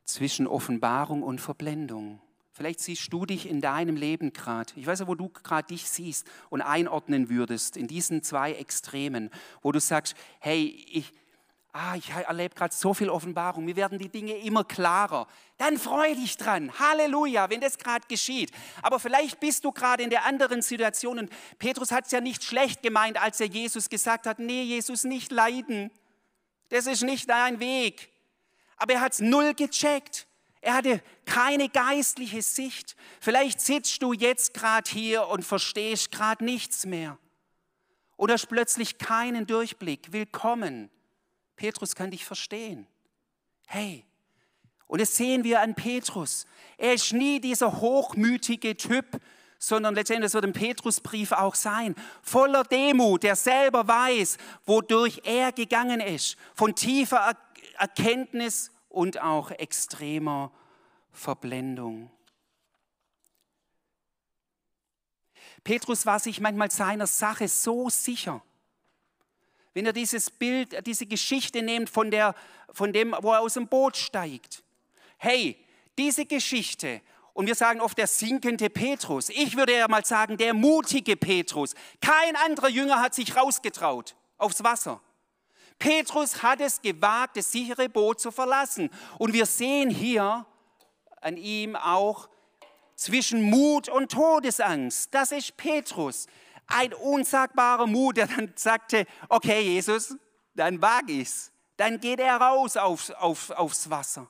zwischen 0.03 0.47
Offenbarung 0.47 1.23
und 1.23 1.39
Verblendung. 1.39 2.19
Vielleicht 2.51 2.79
siehst 2.79 3.11
du 3.11 3.25
dich 3.25 3.49
in 3.49 3.59
deinem 3.59 3.97
Leben 3.97 4.31
gerade. 4.31 4.71
Ich 4.75 4.87
weiß 4.87 4.99
ja, 4.99 5.07
wo 5.07 5.15
du 5.15 5.29
gerade 5.29 5.67
dich 5.67 5.89
siehst 5.89 6.25
und 6.49 6.61
einordnen 6.61 7.29
würdest 7.29 7.75
in 7.75 7.87
diesen 7.87 8.23
zwei 8.23 8.53
Extremen, 8.53 9.29
wo 9.61 9.71
du 9.71 9.79
sagst, 9.79 10.15
hey, 10.39 10.85
ich, 10.89 11.11
ah, 11.75 11.95
ich 11.95 12.09
erlebe 12.09 12.55
gerade 12.55 12.73
so 12.73 12.93
viel 12.93 13.09
Offenbarung, 13.09 13.65
mir 13.65 13.75
werden 13.75 13.99
die 13.99 14.07
Dinge 14.07 14.37
immer 14.37 14.63
klarer. 14.63 15.27
Dann 15.57 15.77
freu 15.77 16.15
dich 16.15 16.37
dran. 16.37 16.71
Halleluja, 16.79 17.49
wenn 17.49 17.59
das 17.59 17.77
gerade 17.77 18.07
geschieht. 18.07 18.51
Aber 18.81 18.97
vielleicht 18.97 19.41
bist 19.41 19.65
du 19.65 19.73
gerade 19.73 20.01
in 20.01 20.09
der 20.09 20.23
anderen 20.23 20.61
Situation 20.61 21.19
und 21.19 21.31
Petrus 21.59 21.91
hat 21.91 22.05
es 22.05 22.11
ja 22.11 22.21
nicht 22.21 22.43
schlecht 22.43 22.81
gemeint, 22.81 23.21
als 23.21 23.41
er 23.41 23.47
Jesus 23.47 23.89
gesagt 23.89 24.25
hat, 24.25 24.39
nee, 24.39 24.63
Jesus, 24.63 25.03
nicht 25.03 25.31
leiden. 25.33 25.91
Das 26.69 26.87
ist 26.87 27.03
nicht 27.03 27.29
dein 27.29 27.59
Weg. 27.59 28.09
Aber 28.77 28.93
er 28.93 29.01
hat 29.01 29.13
es 29.13 29.19
null 29.19 29.53
gecheckt. 29.53 30.27
Er 30.61 30.75
hatte 30.75 31.01
keine 31.25 31.67
geistliche 31.67 32.41
Sicht. 32.41 32.95
Vielleicht 33.19 33.59
sitzt 33.59 34.01
du 34.01 34.13
jetzt 34.13 34.53
gerade 34.53 34.89
hier 34.89 35.27
und 35.27 35.43
verstehst 35.43 36.11
gerade 36.11 36.43
nichts 36.43 36.85
mehr. 36.85 37.17
Oder 38.15 38.35
hast 38.35 38.47
plötzlich 38.47 38.97
keinen 38.97 39.45
Durchblick. 39.45 40.13
Willkommen. 40.13 40.89
Petrus 41.55 41.95
kann 41.95 42.11
dich 42.11 42.25
verstehen. 42.25 42.87
Hey, 43.67 44.05
und 44.87 45.01
das 45.01 45.15
sehen 45.15 45.43
wir 45.43 45.61
an 45.61 45.75
Petrus. 45.75 46.45
Er 46.77 46.93
ist 46.93 47.13
nie 47.13 47.39
dieser 47.39 47.81
hochmütige 47.81 48.77
Typ, 48.77 49.19
sondern 49.57 49.95
letztendlich, 49.95 50.33
wird 50.33 50.45
im 50.45 50.53
Petrusbrief 50.53 51.31
auch 51.31 51.55
sein, 51.55 51.95
voller 52.21 52.63
Demut, 52.63 53.23
der 53.23 53.35
selber 53.35 53.87
weiß, 53.87 54.37
wodurch 54.65 55.21
er 55.23 55.51
gegangen 55.51 56.01
ist, 56.01 56.37
von 56.53 56.75
tiefer 56.75 57.35
Erkenntnis 57.77 58.71
und 58.89 59.21
auch 59.21 59.51
extremer 59.51 60.51
Verblendung. 61.11 62.11
Petrus 65.63 66.05
war 66.05 66.19
sich 66.19 66.39
manchmal 66.39 66.69
seiner 66.69 67.07
Sache 67.07 67.47
so 67.47 67.89
sicher. 67.89 68.43
Wenn 69.75 69.85
er 69.85 69.93
dieses 69.93 70.31
Bild, 70.31 70.87
diese 70.87 71.05
Geschichte 71.05 71.61
nimmt 71.61 71.89
von, 71.89 72.09
der, 72.09 72.33
von 72.71 72.93
dem, 72.93 73.13
wo 73.21 73.33
er 73.33 73.41
aus 73.41 73.53
dem 73.53 73.67
Boot 73.67 73.97
steigt. 73.97 74.63
Hey, 75.17 75.57
diese 75.97 76.25
Geschichte 76.25 77.01
Und 77.33 77.47
wir 77.47 77.55
sagen 77.55 77.81
oft 77.81 77.97
der 77.97 78.07
sinkende 78.07 78.69
Petrus. 78.69 79.27
Ich 79.27 79.57
würde 79.57 79.77
ja 79.77 79.89
mal 79.89 80.05
sagen, 80.05 80.37
der 80.37 80.53
mutige 80.53 81.17
Petrus. 81.17 81.75
Kein 81.99 82.37
anderer 82.37 82.69
Jünger 82.69 83.01
hat 83.01 83.13
sich 83.13 83.35
rausgetraut 83.35 84.15
aufs 84.37 84.63
Wasser. 84.63 85.01
Petrus 85.77 86.41
hat 86.41 86.61
es 86.61 86.81
gewagt, 86.81 87.35
das 87.35 87.51
sichere 87.51 87.89
Boot 87.89 88.21
zu 88.21 88.31
verlassen. 88.31 88.89
Und 89.17 89.33
wir 89.33 89.45
sehen 89.45 89.89
hier 89.89 90.45
an 91.19 91.35
ihm 91.35 91.75
auch 91.75 92.29
zwischen 92.95 93.41
Mut 93.41 93.89
und 93.89 94.13
Todesangst. 94.13 95.13
Das 95.13 95.33
ist 95.33 95.57
Petrus. 95.57 96.27
Ein 96.67 96.93
unsagbarer 96.93 97.87
Mut, 97.87 98.17
der 98.17 98.27
dann 98.27 98.51
sagte, 98.55 99.05
okay 99.29 99.61
Jesus, 99.61 100.15
dann 100.55 100.81
wage 100.81 101.13
ich's. 101.13 101.51
Dann 101.77 101.99
geht 101.99 102.19
er 102.19 102.37
raus 102.37 102.77
auf, 102.77 103.09
auf, 103.11 103.49
aufs 103.51 103.89
Wasser. 103.89 104.27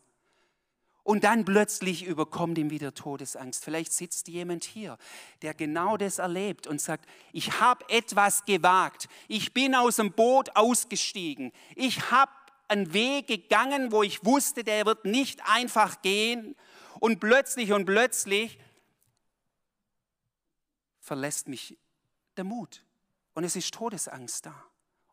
Und 1.03 1.23
dann 1.23 1.45
plötzlich 1.45 2.03
überkommt 2.03 2.57
ihm 2.57 2.71
wieder 2.71 2.95
Todesangst. 2.95 3.63
Vielleicht 3.63 3.93
sitzt 3.93 4.27
jemand 4.27 4.63
hier, 4.63 4.97
der 5.43 5.53
genau 5.53 5.97
das 5.97 6.17
erlebt 6.17 6.65
und 6.65 6.81
sagt, 6.81 7.07
ich 7.31 7.59
habe 7.59 7.87
etwas 7.89 8.43
gewagt. 8.45 9.07
Ich 9.27 9.53
bin 9.53 9.75
aus 9.75 9.97
dem 9.97 10.13
Boot 10.13 10.55
ausgestiegen. 10.55 11.51
Ich 11.75 12.09
habe 12.09 12.31
einen 12.67 12.91
Weg 12.93 13.27
gegangen, 13.27 13.91
wo 13.91 14.01
ich 14.01 14.25
wusste, 14.25 14.63
der 14.63 14.87
wird 14.87 15.05
nicht 15.05 15.47
einfach 15.47 16.01
gehen. 16.01 16.55
Und 16.99 17.19
plötzlich 17.19 17.71
und 17.71 17.85
plötzlich 17.85 18.57
verlässt 20.99 21.47
mich 21.47 21.77
der 22.37 22.43
Mut. 22.43 22.83
Und 23.33 23.43
es 23.43 23.55
ist 23.55 23.73
Todesangst 23.73 24.45
da. 24.45 24.63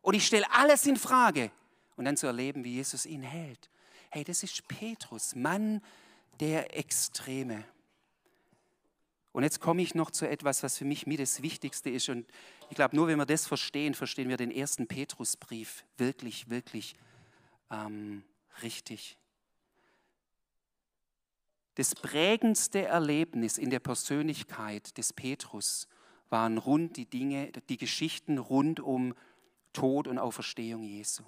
Und 0.01 0.13
ich 0.15 0.25
stelle 0.25 0.45
alles 0.51 0.85
in 0.85 0.97
Frage. 0.97 1.51
Und 1.95 2.05
dann 2.05 2.17
zu 2.17 2.25
erleben, 2.25 2.63
wie 2.63 2.73
Jesus 2.73 3.05
ihn 3.05 3.21
hält 3.21 3.69
hey, 4.13 4.23
das 4.23 4.43
ist 4.43 4.67
Petrus, 4.67 5.33
Mann 5.33 5.81
der 6.39 6.77
Extreme. 6.77 7.65
Und 9.31 9.41
jetzt 9.41 9.59
komme 9.59 9.81
ich 9.81 9.95
noch 9.95 10.11
zu 10.11 10.29
etwas, 10.29 10.61
was 10.61 10.77
für 10.77 10.85
mich 10.85 11.07
mit 11.07 11.19
das 11.19 11.41
Wichtigste 11.41 11.89
ist. 11.89 12.09
Und 12.09 12.27
ich 12.69 12.75
glaube, 12.75 12.95
nur 12.95 13.07
wenn 13.07 13.17
wir 13.17 13.25
das 13.25 13.47
verstehen, 13.47 13.95
verstehen 13.95 14.29
wir 14.29 14.37
den 14.37 14.51
ersten 14.51 14.87
Petrusbrief 14.87 15.83
wirklich, 15.97 16.47
wirklich 16.51 16.95
ähm, 17.71 18.23
richtig. 18.61 19.17
Das 21.73 21.95
prägendste 21.95 22.85
Erlebnis 22.85 23.57
in 23.57 23.71
der 23.71 23.79
Persönlichkeit 23.79 24.95
des 24.99 25.11
Petrus 25.11 25.87
waren 26.33 26.57
rund 26.57 26.97
die 26.97 27.05
Dinge, 27.05 27.51
die 27.69 27.77
Geschichten 27.77 28.39
rund 28.39 28.79
um 28.79 29.13
Tod 29.71 30.07
und 30.07 30.17
Auferstehung 30.17 30.83
Jesu. 30.83 31.23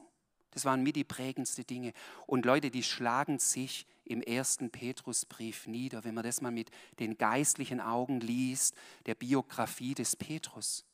Das 0.50 0.66
waren 0.66 0.82
mit 0.82 0.96
die 0.96 1.04
prägendsten 1.04 1.68
Dinge. 1.68 1.94
Und 2.26 2.44
Leute, 2.44 2.72
die 2.72 2.82
schlagen 2.82 3.38
sich 3.38 3.86
im 4.04 4.24
ersten 4.24 4.72
Petrusbrief 4.72 5.68
nieder, 5.68 6.04
wenn 6.04 6.16
man 6.16 6.24
das 6.24 6.42
mal 6.42 6.52
mit 6.52 6.72
den 7.00 7.20
geistlichen 7.20 7.80
Augen 7.80 8.20
liest, 8.20 8.76
der 9.06 9.14
Biografie 9.14 9.94
des 9.94 10.16
Petrus. 10.16 10.86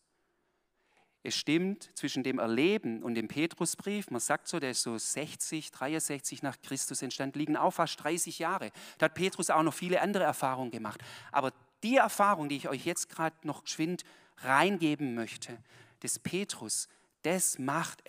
Es 1.23 1.35
stimmt, 1.35 1.91
zwischen 1.93 2.23
dem 2.23 2.39
Erleben 2.39 3.03
und 3.03 3.15
dem 3.15 3.29
Petrusbrief, 3.29 4.09
man 4.09 4.19
sagt 4.19 4.47
so, 4.47 4.59
der 4.59 4.71
ist 4.71 4.81
so 4.81 4.97
60, 4.97 5.71
63 5.71 6.41
nach 6.41 6.59
Christus 6.61 7.01
entstanden, 7.01 7.39
liegen 7.39 7.55
auch 7.55 7.71
fast 7.71 8.03
30 8.03 8.39
Jahre. 8.39 8.71
Da 8.97 9.05
hat 9.05 9.13
Petrus 9.13 9.51
auch 9.51 9.63
noch 9.63 9.73
viele 9.73 10.01
andere 10.01 10.25
Erfahrungen 10.25 10.71
gemacht. 10.71 11.01
Aber 11.31 11.53
die 11.83 11.97
Erfahrung, 11.97 12.49
die 12.49 12.57
ich 12.57 12.69
euch 12.69 12.85
jetzt 12.85 13.09
gerade 13.09 13.35
noch 13.43 13.63
geschwind 13.63 14.03
reingeben 14.37 15.15
möchte, 15.15 15.57
des 16.01 16.19
Petrus, 16.19 16.87
das 17.23 17.59
macht 17.59 18.03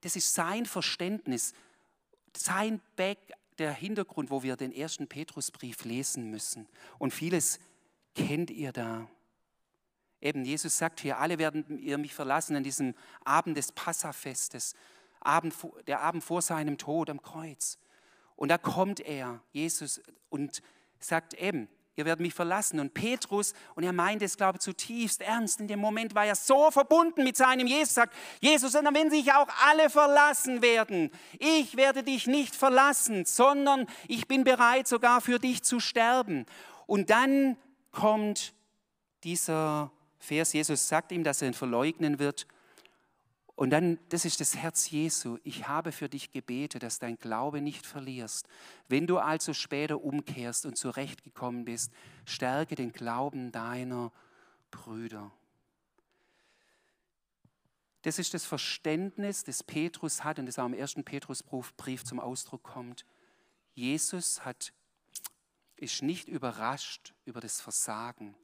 das 0.00 0.16
ist 0.16 0.34
sein 0.34 0.66
Verständnis, 0.66 1.54
sein 2.36 2.80
Back, 2.96 3.18
der 3.58 3.72
Hintergrund, 3.72 4.30
wo 4.30 4.44
wir 4.44 4.56
den 4.56 4.72
ersten 4.72 5.08
Petrusbrief 5.08 5.84
lesen 5.84 6.30
müssen. 6.30 6.68
Und 6.98 7.12
vieles 7.12 7.58
kennt 8.14 8.50
ihr 8.50 8.72
da. 8.72 9.08
Eben, 10.20 10.44
Jesus 10.44 10.78
sagt 10.78 11.00
hier, 11.00 11.18
alle 11.18 11.38
werden 11.38 11.78
ihr 11.80 11.98
mich 11.98 12.14
verlassen 12.14 12.54
an 12.54 12.62
diesem 12.62 12.94
Abend 13.24 13.56
des 13.56 13.72
Passafestes, 13.72 14.74
Abend, 15.20 15.54
der 15.88 16.00
Abend 16.02 16.22
vor 16.22 16.40
seinem 16.40 16.78
Tod 16.78 17.10
am 17.10 17.20
Kreuz. 17.20 17.78
Und 18.36 18.50
da 18.50 18.58
kommt 18.58 19.00
er, 19.00 19.42
Jesus, 19.50 20.00
und 20.28 20.62
sagt 21.00 21.34
eben, 21.34 21.68
ihr 21.98 22.04
werdet 22.04 22.20
mich 22.20 22.34
verlassen. 22.34 22.80
Und 22.80 22.94
Petrus, 22.94 23.52
und 23.74 23.82
er 23.82 23.92
meint 23.92 24.22
es, 24.22 24.36
glaube 24.36 24.56
ich, 24.56 24.60
zutiefst 24.60 25.20
ernst, 25.20 25.60
in 25.60 25.68
dem 25.68 25.80
Moment 25.80 26.14
war 26.14 26.24
er 26.24 26.36
so 26.36 26.70
verbunden 26.70 27.24
mit 27.24 27.36
seinem 27.36 27.66
Jesus, 27.66 27.94
sagt, 27.94 28.14
Jesus, 28.40 28.74
und 28.74 28.94
wenn 28.94 29.10
sich 29.10 29.32
auch 29.32 29.48
alle 29.66 29.90
verlassen 29.90 30.62
werden, 30.62 31.10
ich 31.38 31.76
werde 31.76 32.02
dich 32.02 32.26
nicht 32.26 32.54
verlassen, 32.54 33.24
sondern 33.24 33.86
ich 34.06 34.28
bin 34.28 34.44
bereit 34.44 34.86
sogar 34.88 35.20
für 35.20 35.38
dich 35.38 35.62
zu 35.62 35.80
sterben. 35.80 36.46
Und 36.86 37.10
dann 37.10 37.56
kommt 37.90 38.54
dieser 39.24 39.90
Vers, 40.18 40.52
Jesus 40.52 40.88
sagt 40.88 41.12
ihm, 41.12 41.24
dass 41.24 41.42
er 41.42 41.48
ihn 41.48 41.54
verleugnen 41.54 42.18
wird 42.18 42.46
und 43.58 43.70
dann, 43.70 43.98
das 44.10 44.24
ist 44.24 44.40
das 44.40 44.54
Herz 44.54 44.88
Jesu. 44.88 45.38
Ich 45.42 45.66
habe 45.66 45.90
für 45.90 46.08
dich 46.08 46.30
gebetet, 46.30 46.84
dass 46.84 47.00
dein 47.00 47.18
Glaube 47.18 47.60
nicht 47.60 47.86
verlierst. 47.86 48.46
Wenn 48.86 49.08
du 49.08 49.18
also 49.18 49.52
später 49.52 50.00
umkehrst 50.00 50.64
und 50.64 50.76
zurechtgekommen 50.76 51.64
bist, 51.64 51.92
stärke 52.24 52.76
den 52.76 52.92
Glauben 52.92 53.50
deiner 53.50 54.12
Brüder. 54.70 55.32
Das 58.02 58.20
ist 58.20 58.32
das 58.32 58.44
Verständnis, 58.44 59.42
das 59.42 59.64
Petrus 59.64 60.22
hat 60.22 60.38
und 60.38 60.46
das 60.46 60.60
auch 60.60 60.66
im 60.66 60.72
ersten 60.72 61.02
Petrusbrief 61.02 62.04
zum 62.04 62.20
Ausdruck 62.20 62.62
kommt. 62.62 63.04
Jesus 63.74 64.44
hat, 64.44 64.72
ist 65.74 66.00
nicht 66.04 66.28
überrascht 66.28 67.12
über 67.24 67.40
das 67.40 67.60
Versagen, 67.60 68.36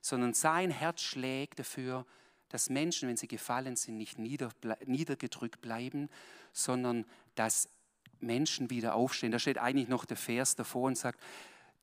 sondern 0.00 0.34
sein 0.34 0.72
Herz 0.72 1.02
schlägt 1.02 1.60
dafür, 1.60 2.04
dass 2.04 2.16
Menschen, 2.68 3.08
wenn 3.08 3.16
sie 3.16 3.28
gefallen 3.28 3.76
sind, 3.76 3.98
nicht 3.98 4.18
niedergedrückt 4.18 5.60
bleiben, 5.60 6.08
sondern 6.52 7.04
dass 7.34 7.68
Menschen 8.20 8.70
wieder 8.70 8.94
aufstehen. 8.94 9.32
Da 9.32 9.38
steht 9.38 9.58
eigentlich 9.58 9.88
noch 9.88 10.04
der 10.04 10.16
Vers 10.16 10.56
davor 10.56 10.84
und 10.88 10.96
sagt, 10.96 11.20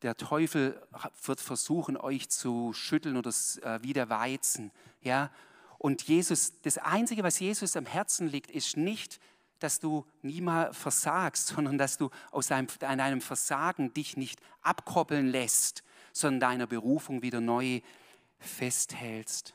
der 0.02 0.18
Teufel 0.18 0.82
wird 1.24 1.40
versuchen, 1.40 1.96
euch 1.96 2.30
zu 2.30 2.74
schütteln 2.74 3.18
oder 3.18 3.30
äh, 3.30 3.82
wie 3.82 3.94
der 3.94 4.10
Weizen. 4.10 4.72
Ja? 5.02 5.32
Und 5.78 6.04
Jesus, 6.04 6.60
das 6.62 6.78
Einzige, 6.78 7.24
was 7.24 7.40
Jesus 7.40 7.78
am 7.78 7.86
Herzen 7.86 8.28
liegt, 8.28 8.52
ist 8.52 8.78
nicht, 8.78 9.20
dass 9.60 9.80
du 9.80 10.06
niemals 10.22 10.76
versagst, 10.78 11.48
sondern 11.48 11.78
dass 11.78 11.98
du 11.98 12.10
aus 12.32 12.52
einem, 12.52 12.68
an 12.82 13.00
einem 13.00 13.22
Versagen 13.22 13.94
dich 13.94 14.18
nicht 14.18 14.42
abkoppeln 14.62 15.28
lässt, 15.28 15.84
sondern 16.12 16.40
deiner 16.42 16.68
Berufung 16.68 17.22
wieder 17.22 17.40
neu 17.40 17.80
festhältst. 18.40 19.54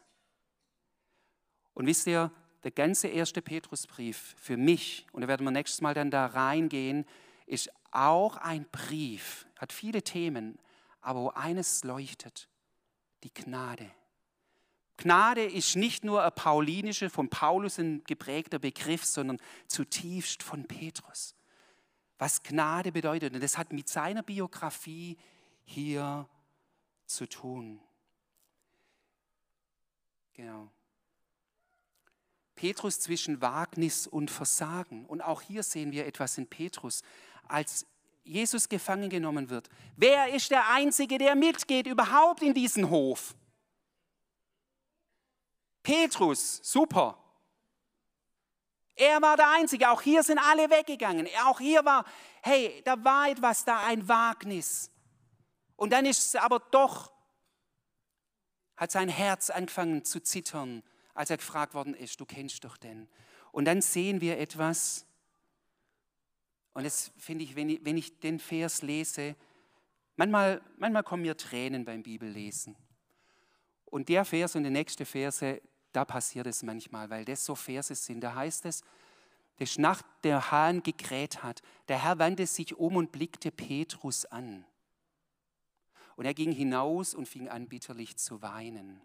Und 1.78 1.86
wisst 1.86 2.08
ihr, 2.08 2.32
der 2.64 2.72
ganze 2.72 3.06
erste 3.06 3.40
Petrusbrief 3.40 4.34
für 4.36 4.56
mich, 4.56 5.06
und 5.12 5.20
da 5.20 5.28
werden 5.28 5.46
wir 5.46 5.52
nächstes 5.52 5.80
Mal 5.80 5.94
dann 5.94 6.10
da 6.10 6.26
reingehen, 6.26 7.06
ist 7.46 7.70
auch 7.92 8.36
ein 8.36 8.66
Brief, 8.72 9.46
hat 9.56 9.72
viele 9.72 10.02
Themen, 10.02 10.58
aber 11.00 11.20
wo 11.20 11.28
eines 11.28 11.84
leuchtet, 11.84 12.48
die 13.22 13.32
Gnade. 13.32 13.88
Gnade 14.96 15.44
ist 15.44 15.76
nicht 15.76 16.02
nur 16.02 16.24
ein 16.24 16.32
paulinischer, 16.34 17.10
von 17.10 17.28
Paulus 17.28 17.78
ein 17.78 18.02
geprägter 18.02 18.58
Begriff, 18.58 19.04
sondern 19.04 19.38
zutiefst 19.68 20.42
von 20.42 20.66
Petrus. 20.66 21.36
Was 22.18 22.42
Gnade 22.42 22.90
bedeutet, 22.90 23.34
und 23.34 23.40
das 23.40 23.56
hat 23.56 23.72
mit 23.72 23.88
seiner 23.88 24.24
Biografie 24.24 25.16
hier 25.64 26.28
zu 27.06 27.28
tun. 27.28 27.80
Genau. 30.32 30.72
Petrus 32.58 32.98
zwischen 32.98 33.40
Wagnis 33.40 34.08
und 34.08 34.32
Versagen. 34.32 35.06
Und 35.06 35.20
auch 35.20 35.42
hier 35.42 35.62
sehen 35.62 35.92
wir 35.92 36.06
etwas 36.06 36.36
in 36.38 36.48
Petrus, 36.48 37.02
als 37.46 37.86
Jesus 38.24 38.68
gefangen 38.68 39.08
genommen 39.08 39.48
wird. 39.48 39.68
Wer 39.96 40.34
ist 40.34 40.50
der 40.50 40.68
Einzige, 40.68 41.18
der 41.18 41.36
mitgeht 41.36 41.86
überhaupt 41.86 42.42
in 42.42 42.54
diesen 42.54 42.90
Hof? 42.90 43.36
Petrus, 45.84 46.58
super. 46.64 47.16
Er 48.96 49.22
war 49.22 49.36
der 49.36 49.50
Einzige. 49.52 49.88
Auch 49.88 50.02
hier 50.02 50.24
sind 50.24 50.40
alle 50.40 50.68
weggegangen. 50.68 51.28
Auch 51.44 51.60
hier 51.60 51.84
war, 51.84 52.04
hey, 52.42 52.82
da 52.84 53.02
war 53.04 53.28
etwas 53.28 53.64
da, 53.64 53.86
ein 53.86 54.08
Wagnis. 54.08 54.90
Und 55.76 55.92
dann 55.92 56.06
ist 56.06 56.26
es 56.26 56.34
aber 56.34 56.58
doch, 56.58 57.12
hat 58.76 58.90
sein 58.90 59.08
Herz 59.08 59.48
angefangen 59.48 60.04
zu 60.04 60.20
zittern 60.20 60.82
als 61.18 61.30
er 61.30 61.36
gefragt 61.36 61.74
worden 61.74 61.94
ist, 61.94 62.20
du 62.20 62.24
kennst 62.24 62.62
doch 62.62 62.76
den. 62.76 63.08
Und 63.50 63.64
dann 63.64 63.82
sehen 63.82 64.20
wir 64.20 64.38
etwas, 64.38 65.04
und 66.74 66.84
das 66.84 67.10
finde 67.16 67.42
ich 67.42 67.56
wenn, 67.56 67.70
ich, 67.70 67.84
wenn 67.84 67.96
ich 67.96 68.20
den 68.20 68.38
Vers 68.38 68.82
lese, 68.82 69.34
manchmal, 70.14 70.62
manchmal 70.76 71.02
kommen 71.02 71.22
mir 71.22 71.36
Tränen 71.36 71.84
beim 71.84 72.04
Bibellesen. 72.04 72.76
Und 73.86 74.08
der 74.08 74.24
Vers 74.24 74.54
und 74.54 74.62
der 74.62 74.70
nächste 74.70 75.04
Verse, 75.04 75.60
da 75.90 76.04
passiert 76.04 76.46
es 76.46 76.62
manchmal, 76.62 77.10
weil 77.10 77.24
das 77.24 77.44
so 77.44 77.56
Verse 77.56 77.96
sind. 77.96 78.20
Da 78.20 78.36
heißt 78.36 78.66
es, 78.66 78.82
dass 79.56 79.76
nach 79.76 80.02
der 80.22 80.52
Hahn 80.52 80.84
gekräht 80.84 81.42
hat, 81.42 81.62
der 81.88 82.00
Herr 82.00 82.20
wandte 82.20 82.46
sich 82.46 82.76
um 82.76 82.94
und 82.94 83.10
blickte 83.10 83.50
Petrus 83.50 84.24
an. 84.24 84.64
Und 86.14 86.26
er 86.26 86.34
ging 86.34 86.52
hinaus 86.52 87.12
und 87.12 87.26
fing 87.26 87.48
an, 87.48 87.66
bitterlich 87.66 88.16
zu 88.18 88.40
weinen. 88.40 89.00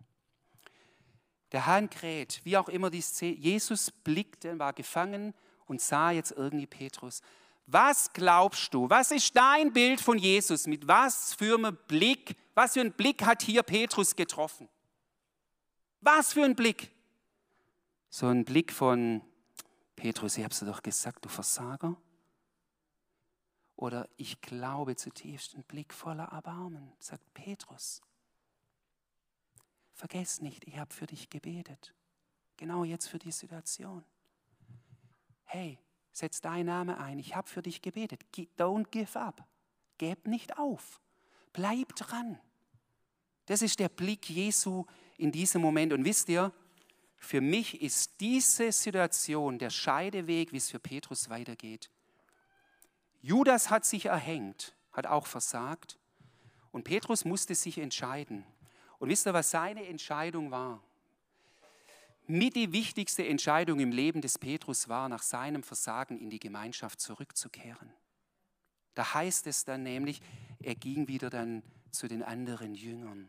Der 1.54 1.68
Hahn 1.68 1.90
kräht, 1.90 2.42
wie 2.44 2.58
auch 2.58 2.68
immer 2.68 2.90
die 2.90 3.02
Szene. 3.02 3.38
Jesus 3.38 3.92
blickte, 3.92 4.58
war 4.60 4.74
gefangen 4.74 5.34
und 5.66 5.80
sah 5.80 6.12
jetzt 6.12 6.32
irgendwie 6.32 6.68
Petrus. 6.68 7.22
Was 7.68 8.12
glaubst 8.12 8.74
du? 8.74 8.90
Was 8.90 9.12
ist 9.12 9.36
dein 9.36 9.72
Bild 9.72 10.02
von 10.02 10.18
Jesus? 10.18 10.68
Mit 10.68 10.88
was 10.88 11.34
für 11.34 11.56
einem 11.58 11.78
Blick, 11.88 12.36
was 12.56 12.74
für 12.74 12.82
ein 12.82 12.92
Blick 12.92 13.24
hat 13.24 13.44
hier 13.44 13.64
Petrus 13.64 14.16
getroffen? 14.16 14.68
Was 16.02 16.34
für 16.34 16.44
ein 16.44 16.56
Blick? 16.56 16.92
So 18.10 18.28
ein 18.28 18.44
Blick 18.44 18.74
von 18.74 19.22
Petrus, 19.96 20.38
ich 20.38 20.44
hab's 20.44 20.60
dir 20.60 20.66
doch 20.66 20.84
gesagt, 20.84 21.24
du 21.24 21.30
Versager. 21.30 21.96
Oder 23.76 24.10
ich 24.18 24.42
glaube 24.42 24.96
zutiefst, 24.96 25.56
ein 25.56 25.64
Blick 25.64 25.94
voller 25.94 26.26
Erbarmen, 26.26 26.92
sagt 27.00 27.34
Petrus. 27.34 28.02
Vergiss 30.04 30.42
nicht, 30.42 30.68
ich 30.68 30.78
habe 30.78 30.94
für 30.94 31.08
dich 31.08 31.30
gebetet. 31.30 31.94
Genau 32.58 32.84
jetzt 32.84 33.08
für 33.08 33.20
die 33.20 33.32
Situation. 33.32 34.04
Hey, 35.46 35.80
setz 36.12 36.42
deinen 36.42 36.66
Namen 36.66 36.98
ein. 36.98 37.20
Ich 37.20 37.38
habe 37.38 37.48
für 37.48 37.62
dich 37.62 37.82
gebetet. 37.82 38.20
Don't 38.58 38.90
give 38.92 39.18
up. 39.18 39.48
Gib 39.98 40.28
nicht 40.28 40.60
auf. 40.60 41.00
Bleib 41.54 41.96
dran. 41.96 42.38
Das 43.46 43.62
ist 43.62 43.80
der 43.80 43.88
Blick 43.88 44.30
Jesu 44.30 44.84
in 45.16 45.32
diesem 45.32 45.62
Moment. 45.62 45.94
Und 45.94 46.04
wisst 46.04 46.28
ihr, 46.28 46.52
für 47.16 47.40
mich 47.40 47.82
ist 47.82 48.20
diese 48.20 48.74
Situation 48.74 49.58
der 49.58 49.70
Scheideweg, 49.70 50.52
wie 50.52 50.58
es 50.58 50.70
für 50.70 50.80
Petrus 50.80 51.30
weitergeht. 51.30 51.90
Judas 53.22 53.70
hat 53.70 53.86
sich 53.86 54.08
erhängt, 54.08 54.76
hat 54.92 55.08
auch 55.08 55.28
versagt. 55.28 55.98
Und 56.74 56.84
Petrus 56.84 57.24
musste 57.24 57.56
sich 57.56 57.78
entscheiden. 57.78 58.46
Und 59.04 59.10
wisst 59.10 59.28
ihr, 59.28 59.34
was 59.34 59.52
seine 59.52 59.86
Entscheidung 59.86 60.50
war? 60.50 60.82
Mit 62.26 62.56
die 62.56 62.72
wichtigste 62.72 63.28
Entscheidung 63.28 63.82
im 63.82 63.92
Leben 63.92 64.22
des 64.22 64.40
Petrus 64.40 64.88
war, 64.88 65.10
nach 65.10 65.24
seinem 65.24 65.62
Versagen 65.62 66.18
in 66.18 66.30
die 66.30 66.40
Gemeinschaft 66.40 67.02
zurückzukehren. 67.02 67.92
Da 68.94 69.14
heißt 69.14 69.46
es 69.48 69.66
dann 69.66 69.84
nämlich, 69.84 70.22
er 70.62 70.76
ging 70.76 71.10
wieder 71.10 71.30
dann 71.30 71.64
zu 71.92 72.08
den 72.08 72.24
anderen 72.24 72.76
Jüngern. 72.76 73.28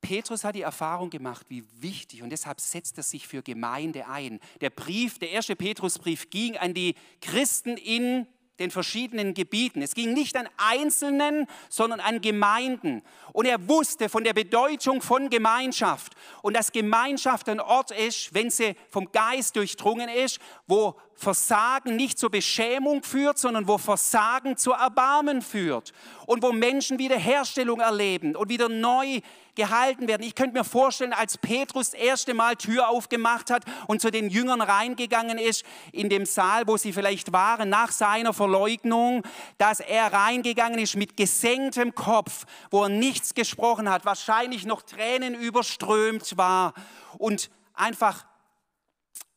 Petrus 0.00 0.44
hat 0.44 0.54
die 0.54 0.62
Erfahrung 0.62 1.10
gemacht, 1.10 1.46
wie 1.48 1.64
wichtig, 1.82 2.22
und 2.22 2.30
deshalb 2.30 2.60
setzt 2.60 2.98
er 2.98 3.02
sich 3.02 3.26
für 3.26 3.42
Gemeinde 3.42 4.06
ein. 4.06 4.38
Der 4.60 4.70
Brief, 4.70 5.18
der 5.18 5.30
erste 5.30 5.56
Petrusbrief 5.56 6.30
ging 6.30 6.56
an 6.56 6.72
die 6.72 6.94
Christen 7.20 7.76
in 7.76 8.28
den 8.58 8.70
verschiedenen 8.70 9.34
Gebieten. 9.34 9.82
Es 9.82 9.94
ging 9.94 10.12
nicht 10.12 10.36
an 10.36 10.48
Einzelnen, 10.56 11.46
sondern 11.68 12.00
an 12.00 12.20
Gemeinden. 12.20 13.02
Und 13.32 13.46
er 13.46 13.68
wusste 13.68 14.08
von 14.08 14.24
der 14.24 14.34
Bedeutung 14.34 15.00
von 15.02 15.30
Gemeinschaft 15.30 16.14
und 16.42 16.56
dass 16.56 16.72
Gemeinschaft 16.72 17.48
ein 17.48 17.60
Ort 17.60 17.90
ist, 17.90 18.34
wenn 18.34 18.50
sie 18.50 18.74
vom 18.90 19.10
Geist 19.12 19.56
durchdrungen 19.56 20.08
ist, 20.08 20.38
wo 20.66 20.96
Versagen 21.18 21.96
nicht 21.96 22.16
zur 22.16 22.30
Beschämung 22.30 23.02
führt, 23.02 23.38
sondern 23.38 23.66
wo 23.66 23.76
Versagen 23.76 24.56
zur 24.56 24.76
Erbarmen 24.76 25.42
führt 25.42 25.92
und 26.26 26.44
wo 26.44 26.52
Menschen 26.52 27.00
Wiederherstellung 27.00 27.80
erleben 27.80 28.36
und 28.36 28.48
wieder 28.48 28.68
neu 28.68 29.20
gehalten 29.56 30.06
werden. 30.06 30.22
Ich 30.22 30.36
könnte 30.36 30.56
mir 30.56 30.62
vorstellen, 30.62 31.12
als 31.12 31.36
Petrus 31.36 31.90
das 31.90 32.00
erste 32.00 32.34
Mal 32.34 32.54
Tür 32.54 32.88
aufgemacht 32.88 33.50
hat 33.50 33.64
und 33.88 34.00
zu 34.00 34.12
den 34.12 34.30
Jüngern 34.30 34.60
reingegangen 34.60 35.38
ist 35.38 35.64
in 35.90 36.08
dem 36.08 36.24
Saal, 36.24 36.68
wo 36.68 36.76
sie 36.76 36.92
vielleicht 36.92 37.32
waren, 37.32 37.68
nach 37.68 37.90
seiner 37.90 38.32
Verleugnung, 38.32 39.24
dass 39.58 39.80
er 39.80 40.12
reingegangen 40.12 40.78
ist 40.78 40.94
mit 40.94 41.16
gesenktem 41.16 41.96
Kopf, 41.96 42.44
wo 42.70 42.84
er 42.84 42.90
nichts 42.90 43.34
gesprochen 43.34 43.90
hat, 43.90 44.04
wahrscheinlich 44.04 44.64
noch 44.66 44.82
Tränen 44.82 45.34
überströmt 45.34 46.36
war 46.36 46.74
und 47.18 47.50
einfach 47.74 48.24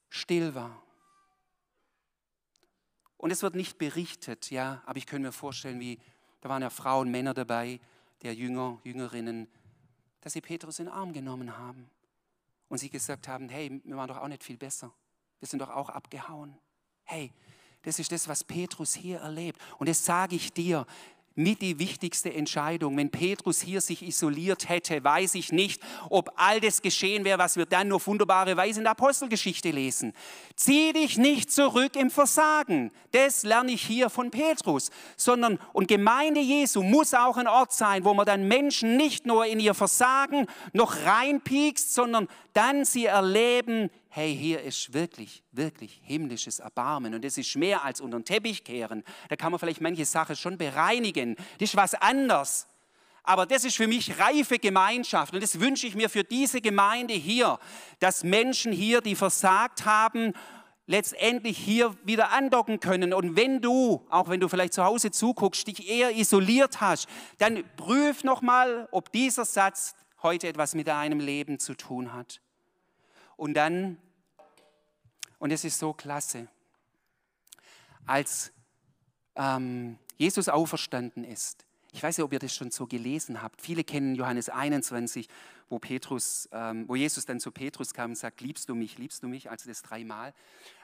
still 0.09 0.53
war. 0.53 0.80
Und 3.21 3.29
es 3.29 3.43
wird 3.43 3.53
nicht 3.53 3.77
berichtet, 3.77 4.49
ja, 4.49 4.81
aber 4.87 4.97
ich 4.97 5.05
könnte 5.05 5.27
mir 5.27 5.31
vorstellen, 5.31 5.79
wie 5.79 5.99
da 6.41 6.49
waren 6.49 6.63
ja 6.63 6.71
Frauen, 6.71 7.11
Männer 7.11 7.35
dabei, 7.35 7.79
der 8.23 8.33
Jünger, 8.33 8.79
Jüngerinnen, 8.83 9.47
dass 10.21 10.33
sie 10.33 10.41
Petrus 10.41 10.79
in 10.79 10.85
den 10.85 10.93
Arm 10.95 11.13
genommen 11.13 11.55
haben 11.55 11.87
und 12.67 12.79
sie 12.79 12.89
gesagt 12.89 13.27
haben, 13.27 13.47
hey, 13.47 13.79
wir 13.83 13.95
waren 13.95 14.07
doch 14.07 14.17
auch 14.17 14.27
nicht 14.27 14.43
viel 14.43 14.57
besser. 14.57 14.91
Wir 15.37 15.47
sind 15.47 15.59
doch 15.59 15.69
auch 15.69 15.89
abgehauen. 15.89 16.57
Hey, 17.03 17.31
das 17.83 17.99
ist 17.99 18.11
das, 18.11 18.27
was 18.27 18.43
Petrus 18.43 18.95
hier 18.95 19.19
erlebt. 19.19 19.61
Und 19.77 19.87
das 19.87 20.03
sage 20.03 20.35
ich 20.35 20.51
dir, 20.51 20.87
mit 21.35 21.61
die 21.61 21.79
wichtigste 21.79 22.33
Entscheidung. 22.33 22.97
Wenn 22.97 23.09
Petrus 23.09 23.61
hier 23.61 23.81
sich 23.81 24.01
isoliert 24.03 24.69
hätte, 24.69 25.03
weiß 25.03 25.35
ich 25.35 25.51
nicht, 25.51 25.81
ob 26.09 26.31
all 26.35 26.59
das 26.59 26.81
geschehen 26.81 27.23
wäre, 27.23 27.39
was 27.39 27.55
wir 27.57 27.65
dann 27.65 27.87
nur 27.87 28.05
wunderbare 28.05 28.57
Weise 28.57 28.79
in 28.79 28.83
der 28.83 28.91
Apostelgeschichte 28.91 29.71
lesen. 29.71 30.13
Zieh 30.55 30.93
dich 30.93 31.17
nicht 31.17 31.51
zurück 31.51 31.95
im 31.95 32.09
Versagen. 32.09 32.91
Das 33.11 33.43
lerne 33.43 33.71
ich 33.71 33.83
hier 33.83 34.09
von 34.09 34.31
Petrus. 34.31 34.91
Sondern, 35.15 35.59
und 35.73 35.87
Gemeinde 35.87 36.41
Jesu 36.41 36.83
muss 36.83 37.13
auch 37.13 37.37
ein 37.37 37.47
Ort 37.47 37.73
sein, 37.73 38.03
wo 38.03 38.13
man 38.13 38.25
dann 38.25 38.47
Menschen 38.47 38.97
nicht 38.97 39.25
nur 39.25 39.45
in 39.45 39.59
ihr 39.59 39.73
Versagen 39.73 40.47
noch 40.73 41.05
reinpiekst, 41.05 41.93
sondern 41.93 42.27
dann 42.53 42.85
sie 42.85 43.05
erleben, 43.05 43.89
hey, 44.13 44.35
hier 44.35 44.61
ist 44.61 44.93
wirklich, 44.93 45.41
wirklich 45.53 46.01
himmlisches 46.03 46.59
Erbarmen 46.59 47.13
und 47.13 47.23
es 47.23 47.37
ist 47.37 47.55
mehr 47.55 47.85
als 47.85 48.01
unter 48.01 48.19
den 48.19 48.25
Teppich 48.25 48.65
kehren. 48.65 49.05
Da 49.29 49.37
kann 49.37 49.51
man 49.51 49.59
vielleicht 49.59 49.79
manche 49.79 50.03
Sachen 50.03 50.35
schon 50.35 50.57
bereinigen. 50.57 51.37
Das 51.59 51.69
ist 51.69 51.77
was 51.77 51.93
anderes. 51.93 52.67
Aber 53.23 53.45
das 53.45 53.63
ist 53.63 53.77
für 53.77 53.87
mich 53.87 54.19
reife 54.19 54.59
Gemeinschaft 54.59 55.33
und 55.33 55.41
das 55.41 55.61
wünsche 55.61 55.87
ich 55.87 55.95
mir 55.95 56.09
für 56.09 56.25
diese 56.25 56.59
Gemeinde 56.59 57.13
hier, 57.13 57.57
dass 57.99 58.25
Menschen 58.25 58.73
hier, 58.73 58.99
die 58.99 59.15
versagt 59.15 59.85
haben, 59.85 60.33
letztendlich 60.87 61.57
hier 61.57 61.95
wieder 62.03 62.31
andocken 62.31 62.81
können. 62.81 63.13
Und 63.13 63.37
wenn 63.37 63.61
du, 63.61 64.05
auch 64.09 64.27
wenn 64.27 64.41
du 64.41 64.49
vielleicht 64.49 64.73
zu 64.73 64.83
Hause 64.83 65.11
zuguckst, 65.11 65.67
dich 65.67 65.87
eher 65.87 66.13
isoliert 66.13 66.81
hast, 66.81 67.07
dann 67.37 67.63
prüf 67.77 68.25
nochmal, 68.25 68.89
ob 68.91 69.09
dieser 69.13 69.45
Satz 69.45 69.95
heute 70.21 70.49
etwas 70.49 70.75
mit 70.75 70.87
deinem 70.87 71.21
Leben 71.21 71.59
zu 71.59 71.75
tun 71.75 72.11
hat. 72.11 72.41
Und 73.41 73.55
dann, 73.55 73.97
und 75.39 75.49
es 75.49 75.63
ist 75.63 75.79
so 75.79 75.93
klasse, 75.93 76.47
als 78.05 78.51
ähm, 79.35 79.97
Jesus 80.15 80.47
auferstanden 80.47 81.23
ist, 81.23 81.65
ich 81.91 82.03
weiß 82.03 82.19
nicht, 82.19 82.23
ob 82.23 82.33
ihr 82.33 82.37
das 82.37 82.53
schon 82.53 82.69
so 82.69 82.85
gelesen 82.85 83.41
habt. 83.41 83.59
Viele 83.59 83.83
kennen 83.83 84.13
Johannes 84.13 84.49
21, 84.49 85.27
wo, 85.69 85.79
Petrus, 85.79 86.49
ähm, 86.51 86.87
wo 86.87 86.95
Jesus 86.95 87.25
dann 87.25 87.39
zu 87.39 87.51
Petrus 87.51 87.95
kam 87.95 88.11
und 88.11 88.15
sagt, 88.15 88.41
liebst 88.41 88.69
du 88.69 88.75
mich, 88.75 88.99
liebst 88.99 89.23
du 89.23 89.27
mich, 89.27 89.49
also 89.49 89.67
das 89.67 89.81
dreimal. 89.81 90.35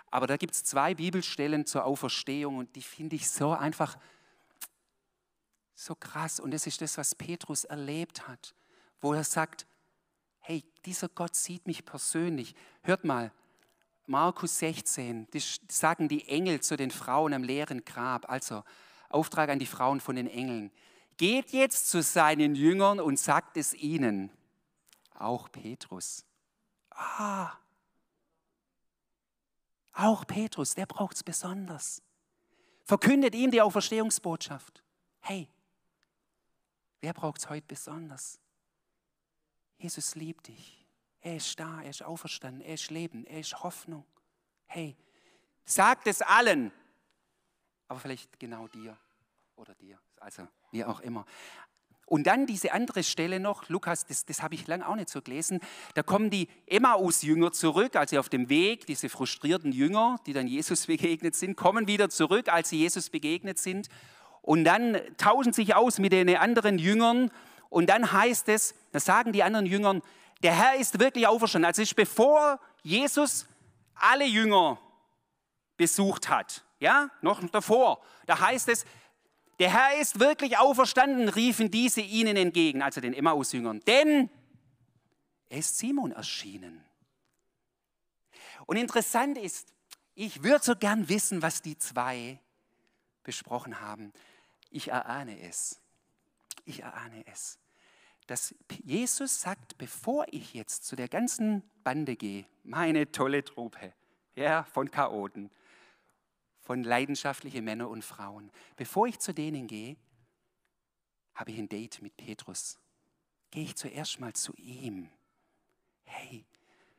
Aber 0.10 0.26
da 0.26 0.36
gibt 0.36 0.56
es 0.56 0.64
zwei 0.64 0.96
Bibelstellen 0.96 1.68
zur 1.68 1.86
Auferstehung 1.86 2.58
und 2.58 2.76
die 2.76 2.82
finde 2.82 3.18
ich 3.18 3.30
so 3.30 3.52
einfach 3.52 4.00
so 5.76 5.94
krass. 5.94 6.40
Und 6.40 6.50
das 6.56 6.66
ist 6.66 6.82
das, 6.82 6.98
was 6.98 7.14
Petrus 7.14 7.66
erlebt 7.66 8.28
hat, 8.28 8.56
wo 9.00 9.14
er 9.14 9.24
sagt, 9.24 9.68
hey, 10.48 10.64
dieser 10.86 11.10
Gott 11.10 11.36
sieht 11.36 11.68
mich 11.68 11.84
persönlich. 11.84 12.56
Hört 12.82 13.04
mal, 13.04 13.34
Markus 14.06 14.60
16, 14.60 15.28
das 15.32 15.60
sagen 15.68 16.08
die 16.08 16.26
Engel 16.30 16.62
zu 16.62 16.78
den 16.78 16.90
Frauen 16.90 17.34
am 17.34 17.44
leeren 17.44 17.84
Grab. 17.84 18.30
Also 18.30 18.64
Auftrag 19.10 19.50
an 19.50 19.60
die 19.60 19.66
Frauen 19.66 20.00
von 20.00 20.16
den 20.16 20.28
Engeln. 20.28 20.72
Geht 21.18 21.52
jetzt 21.52 21.90
zu 21.90 22.02
seinen 22.02 22.56
Jüngern 22.56 23.02
und 23.02 23.20
sagt 23.20 23.58
es 23.58 23.74
ihnen. 23.74 24.32
Auch 25.16 25.52
Petrus. 25.52 26.24
Ah, 26.92 27.52
auch 29.92 30.26
Petrus, 30.26 30.76
der 30.76 30.86
braucht 30.86 31.18
es 31.18 31.24
besonders. 31.24 32.02
Verkündet 32.86 33.36
ihm 33.36 33.52
die 33.52 33.62
Auferstehungsbotschaft. 33.62 34.82
Hey, 35.20 35.50
wer 37.02 37.14
braucht 37.14 37.42
es 37.42 37.50
heute 37.50 37.68
besonders? 37.68 38.40
Jesus 39.78 40.16
liebt 40.16 40.48
dich. 40.48 40.86
Er 41.22 41.38
ist 41.38 41.60
da, 41.60 41.82
er 41.82 41.90
ist 41.90 42.04
auferstanden, 42.04 42.62
er 42.62 42.76
ist 42.76 42.90
Leben, 42.90 43.26
er 43.26 43.40
ist 43.40 43.64
Hoffnung. 43.64 44.06
Hey, 44.66 44.96
sagt 45.66 46.08
es 46.08 46.22
allen, 46.22 46.72
aber 47.88 48.00
vielleicht 48.00 48.40
genau 48.40 48.68
dir 48.68 48.98
oder 49.56 49.74
dir, 49.76 50.00
also 50.20 50.48
wie 50.72 50.84
auch 50.86 51.00
immer. 51.02 51.26
Und 52.06 52.26
dann 52.26 52.46
diese 52.46 52.72
andere 52.72 53.04
Stelle 53.04 53.42
noch, 53.42 53.68
Lukas, 53.68 54.06
das, 54.06 54.24
das 54.24 54.42
habe 54.42 54.56
ich 54.56 54.66
lange 54.66 54.88
auch 54.88 54.96
nicht 54.96 55.10
so 55.10 55.22
gelesen, 55.22 55.60
da 55.94 56.04
kommen 56.04 56.30
die 56.30 56.48
Emmaus-Jünger 56.66 57.52
zurück, 57.52 57.98
als 57.98 58.12
sie 58.12 58.18
auf 58.18 58.30
dem 58.30 58.48
Weg, 58.48 58.86
diese 58.86 59.10
frustrierten 59.10 59.74
Jünger, 59.74 60.18
die 60.26 60.32
dann 60.32 60.48
Jesus 60.48 60.86
begegnet 60.88 61.36
sind, 61.36 61.58
kommen 61.58 61.88
wieder 61.88 62.10
zurück, 62.10 62.48
als 62.48 62.70
sie 62.70 62.78
Jesus 62.78 63.10
begegnet 63.10 63.58
sind. 63.58 63.90
Und 64.42 64.64
dann 64.64 64.98
tauschen 65.18 65.52
sich 65.52 65.76
aus 65.76 66.00
mit 66.00 66.14
den 66.14 66.34
anderen 66.38 66.80
Jüngern 66.80 67.30
und 67.70 67.88
dann 67.88 68.12
heißt 68.12 68.50
es, 68.50 68.76
da 68.92 69.00
sagen 69.00 69.34
die 69.34 69.44
anderen 69.44 69.66
Jüngern, 69.66 70.02
der 70.44 70.56
Herr 70.56 70.76
ist 70.76 71.00
wirklich 71.00 71.28
auferstanden. 71.28 71.66
Also 71.66 71.82
ist 71.82 71.96
bevor 71.96 72.60
Jesus 72.84 73.48
alle 73.96 74.26
Jünger 74.26 74.80
besucht 75.78 76.30
hat, 76.30 76.64
ja, 76.80 77.10
noch 77.22 77.44
davor, 77.50 78.02
da 78.26 78.40
heißt 78.40 78.70
es, 78.70 78.86
der 79.60 79.72
Herr 79.72 80.00
ist 80.00 80.20
wirklich 80.20 80.58
auferstanden, 80.58 81.30
riefen 81.30 81.72
diese 81.72 82.02
ihnen 82.02 82.38
entgegen, 82.38 82.84
also 82.84 83.02
den 83.02 83.14
Emmaus-Jüngern. 83.14 83.80
Denn 83.88 84.30
er 85.50 85.58
ist 85.58 85.78
Simon 85.78 86.12
erschienen. 86.12 86.84
Und 88.68 88.78
interessant 88.78 89.38
ist, 89.38 89.74
ich 90.14 90.44
würde 90.44 90.64
so 90.64 90.76
gern 90.76 91.10
wissen, 91.10 91.42
was 91.42 91.62
die 91.62 91.78
zwei 91.78 92.40
besprochen 93.24 93.82
haben. 93.82 94.14
Ich 94.70 94.90
erahne 94.90 95.40
es. 95.42 95.80
Ich 96.68 96.82
erahne 96.82 97.24
es. 97.28 97.60
Dass 98.28 98.54
Jesus 98.84 99.40
sagt, 99.40 99.78
bevor 99.78 100.26
ich 100.32 100.54
jetzt 100.54 100.84
zu 100.84 100.98
der 100.98 101.08
ganzen 101.08 101.64
Bande 101.84 102.18
gehe, 102.18 102.46
meine 102.64 103.10
tolle 103.10 103.42
Truppe 103.46 103.94
ja, 104.36 104.66
von 104.66 104.92
Chaoten, 104.92 105.50
von 106.60 106.84
leidenschaftlichen 106.84 107.64
Männern 107.64 107.88
und 107.88 108.04
Frauen, 108.04 108.52
bevor 108.76 109.08
ich 109.08 109.20
zu 109.20 109.34
denen 109.34 109.68
gehe, 109.68 109.96
habe 111.36 111.52
ich 111.52 111.58
ein 111.58 111.70
Date 111.70 112.02
mit 112.02 112.18
Petrus. 112.18 112.78
Gehe 113.50 113.64
ich 113.64 113.78
zuerst 113.78 114.20
mal 114.20 114.34
zu 114.34 114.54
ihm. 114.58 115.10
Hey, 116.04 116.46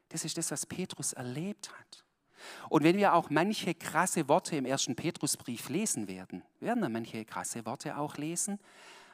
das 0.08 0.24
ist 0.24 0.38
das, 0.38 0.50
was 0.50 0.64
Petrus 0.64 1.12
erlebt 1.12 1.70
hat. 1.78 2.06
Und 2.70 2.84
wenn 2.84 2.96
wir 2.96 3.12
auch 3.12 3.28
manche 3.28 3.74
krasse 3.74 4.28
Worte 4.28 4.56
im 4.56 4.64
ersten 4.64 4.96
Petrusbrief 4.96 5.68
lesen 5.68 6.08
werden, 6.08 6.42
werden 6.60 6.80
wir 6.80 6.88
manche 6.88 7.26
krasse 7.26 7.66
Worte 7.66 7.98
auch 7.98 8.16
lesen, 8.16 8.58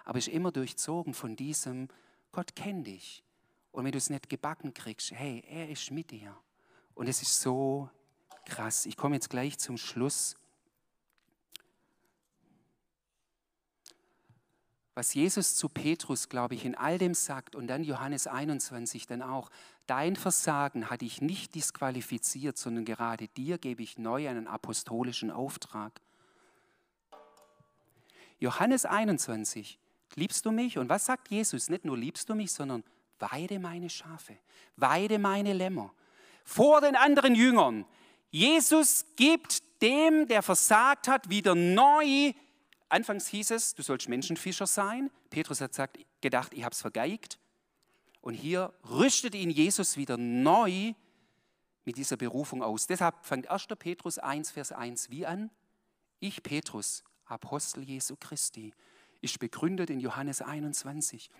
aber 0.04 0.18
ist 0.18 0.28
immer 0.28 0.52
durchzogen 0.52 1.14
von 1.14 1.34
diesem, 1.34 1.88
Gott 2.32 2.54
kennt 2.54 2.86
dich. 2.86 3.24
Und 3.72 3.84
wenn 3.84 3.92
du 3.92 3.98
es 3.98 4.10
nicht 4.10 4.28
gebacken 4.28 4.72
kriegst, 4.72 5.12
hey, 5.12 5.42
er 5.48 5.68
ist 5.68 5.90
mit 5.90 6.10
dir. 6.10 6.36
Und 6.94 7.08
es 7.08 7.22
ist 7.22 7.40
so 7.40 7.90
krass. 8.44 8.86
Ich 8.86 8.96
komme 8.96 9.16
jetzt 9.16 9.30
gleich 9.30 9.58
zum 9.58 9.76
Schluss. 9.76 10.36
Was 14.94 15.12
Jesus 15.12 15.56
zu 15.56 15.68
Petrus, 15.68 16.28
glaube 16.28 16.54
ich, 16.54 16.64
in 16.64 16.76
all 16.76 16.98
dem 16.98 17.14
sagt 17.14 17.56
und 17.56 17.66
dann 17.66 17.82
Johannes 17.82 18.28
21 18.28 19.08
dann 19.08 19.22
auch, 19.22 19.50
dein 19.86 20.14
Versagen 20.14 20.88
hat 20.88 21.00
dich 21.00 21.20
nicht 21.20 21.56
disqualifiziert, 21.56 22.56
sondern 22.56 22.84
gerade 22.84 23.26
dir 23.28 23.58
gebe 23.58 23.82
ich 23.82 23.98
neu 23.98 24.28
einen 24.28 24.46
apostolischen 24.46 25.32
Auftrag. 25.32 26.00
Johannes 28.38 28.84
21, 28.84 29.80
liebst 30.16 30.44
du 30.46 30.50
mich? 30.50 30.78
Und 30.78 30.88
was 30.88 31.06
sagt 31.06 31.30
Jesus? 31.30 31.68
Nicht 31.68 31.84
nur 31.84 31.96
liebst 31.96 32.28
du 32.28 32.34
mich, 32.34 32.52
sondern 32.52 32.84
weide 33.18 33.58
meine 33.58 33.90
Schafe, 33.90 34.36
weide 34.76 35.18
meine 35.18 35.52
Lämmer. 35.52 35.92
Vor 36.44 36.80
den 36.80 36.96
anderen 36.96 37.34
Jüngern. 37.34 37.84
Jesus 38.30 39.06
gibt 39.16 39.62
dem, 39.80 40.26
der 40.28 40.42
versagt 40.42 41.08
hat, 41.08 41.30
wieder 41.30 41.54
neu 41.54 42.32
Anfangs 42.94 43.26
hieß 43.26 43.50
es, 43.50 43.74
du 43.74 43.82
sollst 43.82 44.08
Menschenfischer 44.08 44.68
sein. 44.68 45.10
Petrus 45.28 45.60
hat 45.60 45.72
gesagt, 45.72 45.98
gedacht, 46.20 46.54
ich 46.54 46.62
habe 46.62 46.72
es 46.72 46.80
vergeigt. 46.80 47.40
Und 48.20 48.34
hier 48.34 48.72
rüstet 48.88 49.34
ihn 49.34 49.50
Jesus 49.50 49.96
wieder 49.96 50.16
neu 50.16 50.94
mit 51.84 51.96
dieser 51.96 52.16
Berufung 52.16 52.62
aus. 52.62 52.86
Deshalb 52.86 53.26
fängt 53.26 53.50
1. 53.50 53.66
Petrus 53.80 54.18
1, 54.18 54.52
Vers 54.52 54.70
1 54.70 55.10
wie 55.10 55.26
an? 55.26 55.50
Ich, 56.20 56.44
Petrus, 56.44 57.02
Apostel 57.24 57.82
Jesu 57.82 58.14
Christi, 58.14 58.72
ist 59.24 59.38
begründet 59.38 59.90
in 59.90 59.98
Johannes 59.98 60.42
21. 60.42 61.30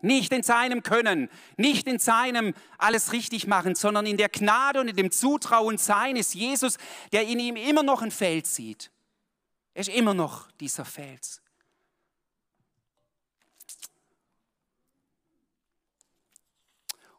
Nicht 0.00 0.32
in 0.32 0.42
seinem 0.42 0.82
Können, 0.82 1.30
nicht 1.56 1.86
in 1.86 1.98
seinem 1.98 2.54
alles 2.78 3.12
richtig 3.12 3.46
machen, 3.46 3.74
sondern 3.74 4.06
in 4.06 4.16
der 4.16 4.28
Gnade 4.28 4.80
und 4.80 4.88
in 4.88 4.96
dem 4.96 5.10
Zutrauen 5.10 5.78
seines 5.78 6.34
Jesus, 6.34 6.78
der 7.12 7.26
in 7.26 7.38
ihm 7.38 7.56
immer 7.56 7.82
noch 7.82 8.02
ein 8.02 8.10
Feld 8.10 8.46
sieht. 8.46 8.90
Er 9.72 9.82
ist 9.82 9.88
immer 9.88 10.14
noch 10.14 10.50
dieser 10.52 10.84
Fels. 10.84 11.40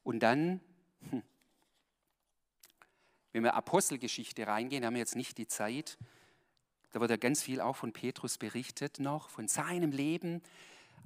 Und 0.03 0.19
dann, 0.19 0.61
hm, 1.09 1.23
wenn 3.31 3.43
wir 3.43 3.55
Apostelgeschichte 3.55 4.45
reingehen, 4.45 4.85
haben 4.85 4.93
wir 4.93 4.99
jetzt 4.99 5.15
nicht 5.15 5.37
die 5.37 5.47
Zeit. 5.47 5.97
Da 6.95 7.01
wird 7.01 7.11
ja 7.11 7.17
ganz 7.17 7.43
viel 7.43 7.59
auch 7.59 7.75
von 7.75 7.91
Petrus 7.91 8.37
berichtet 8.37 9.01
noch, 9.01 9.27
von 9.27 9.49
seinem 9.49 9.91
Leben. 9.91 10.41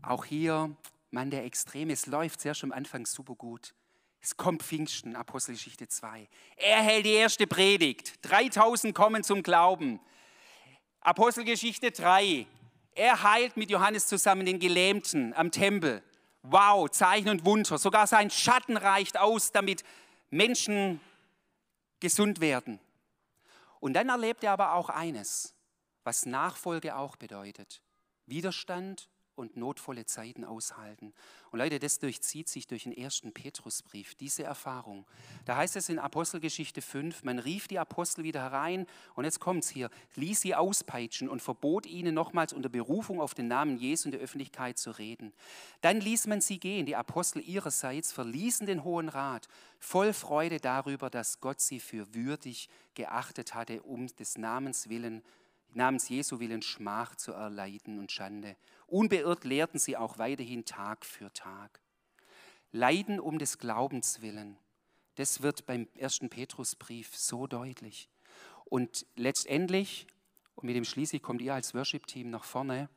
Auch 0.04 0.24
hier, 0.24 0.70
Mann, 1.10 1.32
der 1.32 1.46
Extreme, 1.46 1.94
es 1.94 2.06
läuft 2.06 2.42
sehr 2.42 2.54
schon 2.54 2.72
am 2.72 2.78
Anfang 2.78 3.08
super 3.08 3.34
gut. 3.34 3.74
Es 4.22 4.38
kommt 4.38 4.62
Pfingsten, 4.62 5.16
Apostelgeschichte 5.16 5.88
2. 5.88 6.30
Er 6.58 6.84
hält 6.84 7.08
die 7.08 7.14
erste 7.14 7.48
Predigt. 7.48 8.20
3000 8.22 8.94
kommen 8.94 9.24
zum 9.24 9.42
Glauben. 9.42 10.00
Apostelgeschichte 11.02 11.90
3. 11.90 12.46
Er 12.92 13.24
heilt 13.24 13.58
mit 13.58 13.72
Johannes 13.72 14.06
zusammen 14.06 14.46
den 14.46 14.60
Gelähmten 14.60 15.34
am 15.34 15.50
Tempel. 15.50 16.04
Wow, 16.44 16.88
Zeichen 16.92 17.30
und 17.30 17.46
Wunder. 17.46 17.80
Sogar 17.80 18.06
sein 18.06 18.30
Schatten 18.30 18.78
reicht 18.78 19.18
aus, 19.18 19.52
damit 19.52 19.84
Menschen 20.30 21.02
gesund 22.00 22.42
werden. 22.42 22.80
Und 23.80 23.94
dann 23.94 24.10
erlebt 24.10 24.44
er 24.44 24.52
aber 24.52 24.74
auch 24.74 24.90
eines, 24.90 25.56
was 26.10 26.26
Nachfolge 26.26 26.96
auch 26.96 27.18
bedeutet. 27.18 27.84
Widerstand 28.26 29.12
und 29.36 29.56
notvolle 29.56 30.08
Zeiten 30.08 30.44
aushalten. 30.44 31.14
Und 31.52 31.60
Leute, 31.60 31.78
das 31.78 32.00
durchzieht 32.00 32.50
sich 32.50 32.66
durch 32.66 32.84
den 32.84 32.98
ersten 32.98 33.32
Petrusbrief, 33.32 34.16
diese 34.16 34.42
Erfahrung. 34.44 35.06
Da 35.46 35.56
heißt 35.56 35.76
es 35.76 35.88
in 35.88 36.00
Apostelgeschichte 36.00 36.82
5, 36.82 37.24
man 37.24 37.38
rief 37.38 37.68
die 37.68 37.78
Apostel 37.78 38.24
wieder 38.24 38.42
herein 38.42 38.88
und 39.14 39.26
jetzt 39.26 39.40
kommt 39.40 39.64
es 39.64 39.70
hier, 39.70 39.92
ließ 40.16 40.42
sie 40.42 40.56
auspeitschen 40.56 41.30
und 41.30 41.44
verbot 41.44 41.86
ihnen 41.86 42.16
nochmals 42.16 42.54
unter 42.54 42.70
Berufung 42.70 43.22
auf 43.22 43.36
den 43.36 43.48
Namen 43.48 43.78
Jesu 43.78 44.08
in 44.08 44.12
der 44.12 44.20
Öffentlichkeit 44.20 44.80
zu 44.80 44.90
reden. 44.90 45.32
Dann 45.82 46.02
ließ 46.02 46.26
man 46.26 46.42
sie 46.42 46.60
gehen, 46.60 46.88
die 46.88 46.96
Apostel 46.96 47.42
ihrerseits 47.48 48.12
verließen 48.12 48.66
den 48.66 48.84
Hohen 48.84 49.10
Rat, 49.10 49.48
voll 49.78 50.14
Freude 50.14 50.60
darüber, 50.60 51.12
dass 51.12 51.40
Gott 51.40 51.62
sie 51.62 51.80
für 51.80 52.16
würdig 52.16 52.68
geachtet 52.96 53.54
hatte, 53.54 53.84
um 53.84 54.08
des 54.08 54.40
Namens 54.40 54.90
willen 54.90 55.24
namens 55.76 56.10
Jesu 56.10 56.40
willen 56.40 56.62
Schmach 56.62 57.16
zu 57.16 57.32
erleiden 57.32 58.00
und 58.00 58.12
Schande. 58.12 58.56
Unbeirrt 58.88 59.44
lehrten 59.44 59.80
sie 59.80 59.98
auch 59.98 60.18
weiterhin 60.18 60.66
Tag 60.66 61.06
für 61.06 61.32
Tag. 61.34 61.80
Leiden 62.72 63.20
um 63.20 63.40
des 63.40 63.58
Glaubens 63.58 64.22
willen, 64.22 64.58
das 65.16 65.42
wird 65.42 65.66
beim 65.66 65.88
ersten 65.96 66.30
Petrusbrief 66.30 67.16
so 67.16 67.48
deutlich. 67.48 68.10
Und 68.66 69.06
letztendlich, 69.16 70.08
und 70.56 70.66
mit 70.66 70.76
dem 70.76 70.86
schließlich 70.86 71.22
kommt 71.22 71.42
ihr 71.42 71.54
als 71.54 71.74
Worship-Team 71.74 72.30
nach 72.30 72.44
vorne, 72.44 72.90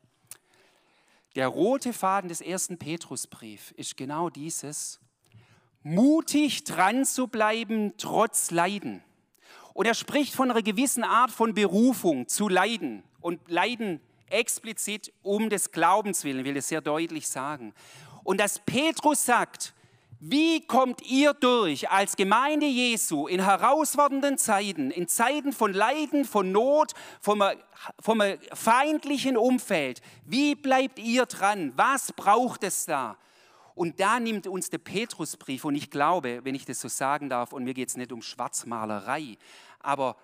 der 1.35 1.49
rote 1.49 1.93
Faden 1.93 2.29
des 2.29 2.43
ersten 2.43 2.79
Petrusbrief 2.79 3.73
ist 3.73 3.97
genau 3.97 4.29
dieses, 4.29 5.01
mutig 5.83 6.65
dran 6.65 7.07
zu 7.07 7.27
bleiben 7.27 7.95
trotz 7.97 8.51
Leiden. 8.51 9.03
Und 9.75 9.87
er 9.87 9.95
spricht 9.95 10.35
von 10.35 10.51
einer 10.51 10.63
gewissen 10.63 11.05
Art 11.05 11.31
von 11.31 11.55
Berufung 11.55 12.29
zu 12.29 12.49
leiden 12.49 13.03
und 13.21 13.41
leiden 13.49 14.01
explizit 14.29 15.13
um 15.23 15.51
des 15.51 15.71
Glaubens 15.71 16.25
willen, 16.25 16.45
will 16.45 16.57
es 16.57 16.69
sehr 16.69 16.81
deutlich 16.81 17.29
sagen. 17.29 17.75
Und 18.25 18.39
dass 18.39 18.59
Petrus 18.59 19.25
sagt, 19.25 19.75
wie 20.25 20.65
kommt 20.65 21.03
ihr 21.03 21.35
durch 21.35 21.91
als 21.91 22.15
Gemeinde 22.15 22.67
Jesu 22.67 23.27
in 23.27 23.45
herausfordernden 23.45 24.39
Zeiten, 24.39 24.93
in 24.93 25.09
Zeiten 25.09 25.53
von 25.53 25.73
Leiden, 25.73 26.25
von 26.25 26.53
Not, 26.53 26.93
vom, 27.21 27.43
vom 27.99 28.23
feindlichen 28.53 29.37
Umfeld? 29.37 30.01
Wie 30.25 30.55
bleibt 30.55 31.01
ihr 31.01 31.27
dran? 31.27 31.73
Was 31.75 32.13
braucht 32.13 32.63
es 32.63 32.87
da? 32.87 33.17
Und 33.75 34.01
da 34.01 34.21
nimmt 34.21 34.47
uns 34.47 34.71
der 34.71 34.79
Petrusbrief, 34.79 35.65
und 35.65 35.75
ich 35.75 35.91
glaube, 35.91 36.41
wenn 36.45 36.55
ich 36.55 36.65
das 36.65 36.81
so 36.81 36.89
sagen 36.89 37.29
darf, 37.29 37.53
und 37.53 37.65
mir 37.65 37.75
geht 37.75 37.89
es 37.89 37.97
nicht 37.97 38.13
um 38.13 38.23
Schwarzmalerei, 38.23 39.37
aber 39.81 40.17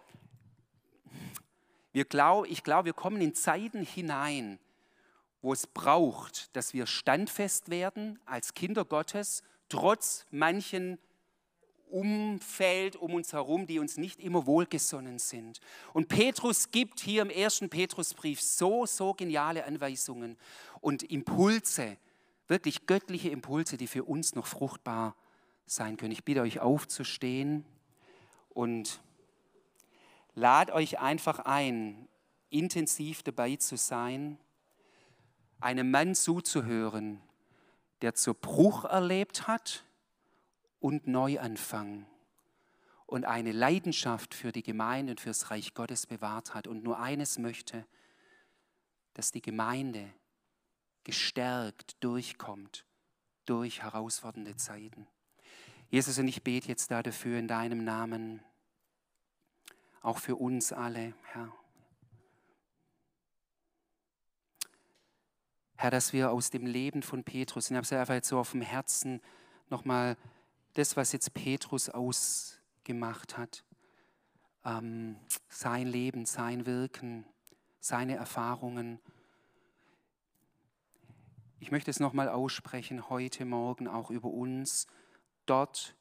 wir 1.92 2.04
glaub, 2.04 2.46
ich 2.46 2.62
glaube, 2.62 2.86
wir 2.86 2.92
kommen 2.92 3.20
in 3.20 3.34
Zeiten 3.34 3.82
hinein, 3.82 4.58
wo 5.40 5.52
es 5.52 5.66
braucht, 5.66 6.54
dass 6.56 6.74
wir 6.74 6.86
standfest 6.86 7.70
werden 7.70 8.18
als 8.26 8.54
Kinder 8.54 8.84
Gottes, 8.84 9.42
trotz 9.68 10.26
manchen 10.30 10.98
Umfeld 11.90 12.96
um 12.96 13.14
uns 13.14 13.32
herum, 13.32 13.66
die 13.66 13.78
uns 13.78 13.96
nicht 13.96 14.20
immer 14.20 14.46
wohlgesonnen 14.46 15.18
sind. 15.18 15.60
Und 15.92 16.08
Petrus 16.08 16.70
gibt 16.70 17.00
hier 17.00 17.22
im 17.22 17.30
ersten 17.30 17.70
Petrusbrief 17.70 18.40
so, 18.40 18.84
so 18.84 19.14
geniale 19.14 19.64
Anweisungen 19.64 20.36
und 20.80 21.02
Impulse, 21.02 21.96
wirklich 22.48 22.86
göttliche 22.86 23.28
Impulse, 23.28 23.76
die 23.76 23.86
für 23.86 24.04
uns 24.04 24.34
noch 24.34 24.46
fruchtbar 24.46 25.14
sein 25.66 25.96
können. 25.96 26.12
Ich 26.12 26.24
bitte 26.24 26.40
euch 26.40 26.60
aufzustehen 26.60 27.64
und 28.48 29.00
lad 30.34 30.70
euch 30.70 30.98
einfach 30.98 31.40
ein, 31.40 32.08
intensiv 32.50 33.22
dabei 33.22 33.56
zu 33.56 33.76
sein, 33.76 34.38
einem 35.60 35.90
Mann 35.90 36.14
zuzuhören, 36.14 37.20
der 38.00 38.14
zu 38.14 38.32
Bruch 38.32 38.84
erlebt 38.84 39.46
hat 39.46 39.84
und 40.80 41.06
Neuanfang 41.06 42.06
und 43.06 43.24
eine 43.24 43.52
Leidenschaft 43.52 44.34
für 44.34 44.52
die 44.52 44.62
Gemeinde 44.62 45.12
und 45.12 45.20
fürs 45.20 45.50
Reich 45.50 45.74
Gottes 45.74 46.06
bewahrt 46.06 46.54
hat 46.54 46.66
und 46.66 46.84
nur 46.84 47.00
eines 47.00 47.38
möchte, 47.38 47.86
dass 49.14 49.32
die 49.32 49.42
Gemeinde 49.42 50.08
gestärkt 51.08 51.96
durchkommt 52.04 52.84
durch 53.46 53.82
herausfordernde 53.82 54.56
Zeiten. 54.56 55.06
Jesus, 55.88 56.18
und 56.18 56.28
ich 56.28 56.42
bete 56.42 56.68
jetzt 56.68 56.90
da 56.90 57.02
dafür 57.02 57.38
in 57.38 57.48
deinem 57.48 57.82
Namen, 57.82 58.42
auch 60.02 60.18
für 60.18 60.36
uns 60.36 60.70
alle, 60.70 61.14
Herr. 61.32 61.50
Herr, 65.76 65.90
dass 65.90 66.12
wir 66.12 66.30
aus 66.30 66.50
dem 66.50 66.66
Leben 66.66 67.02
von 67.02 67.24
Petrus, 67.24 67.70
ich 67.70 67.74
habe 67.74 67.84
es 67.84 67.92
einfach 67.94 68.12
jetzt 68.12 68.28
so 68.28 68.38
auf 68.38 68.50
dem 68.50 68.60
Herzen, 68.60 69.22
nochmal 69.70 70.18
das, 70.74 70.94
was 70.94 71.12
jetzt 71.12 71.32
Petrus 71.32 71.88
ausgemacht 71.88 73.38
hat, 73.38 73.64
ähm, 74.62 75.16
sein 75.48 75.86
Leben, 75.86 76.26
sein 76.26 76.66
Wirken, 76.66 77.24
seine 77.80 78.16
Erfahrungen. 78.16 79.00
Ich 81.60 81.72
möchte 81.72 81.90
es 81.90 81.98
nochmal 81.98 82.28
aussprechen, 82.28 83.10
heute 83.10 83.44
Morgen 83.44 83.88
auch 83.88 84.10
über 84.10 84.28
uns, 84.28 84.86
dort, 85.44 85.96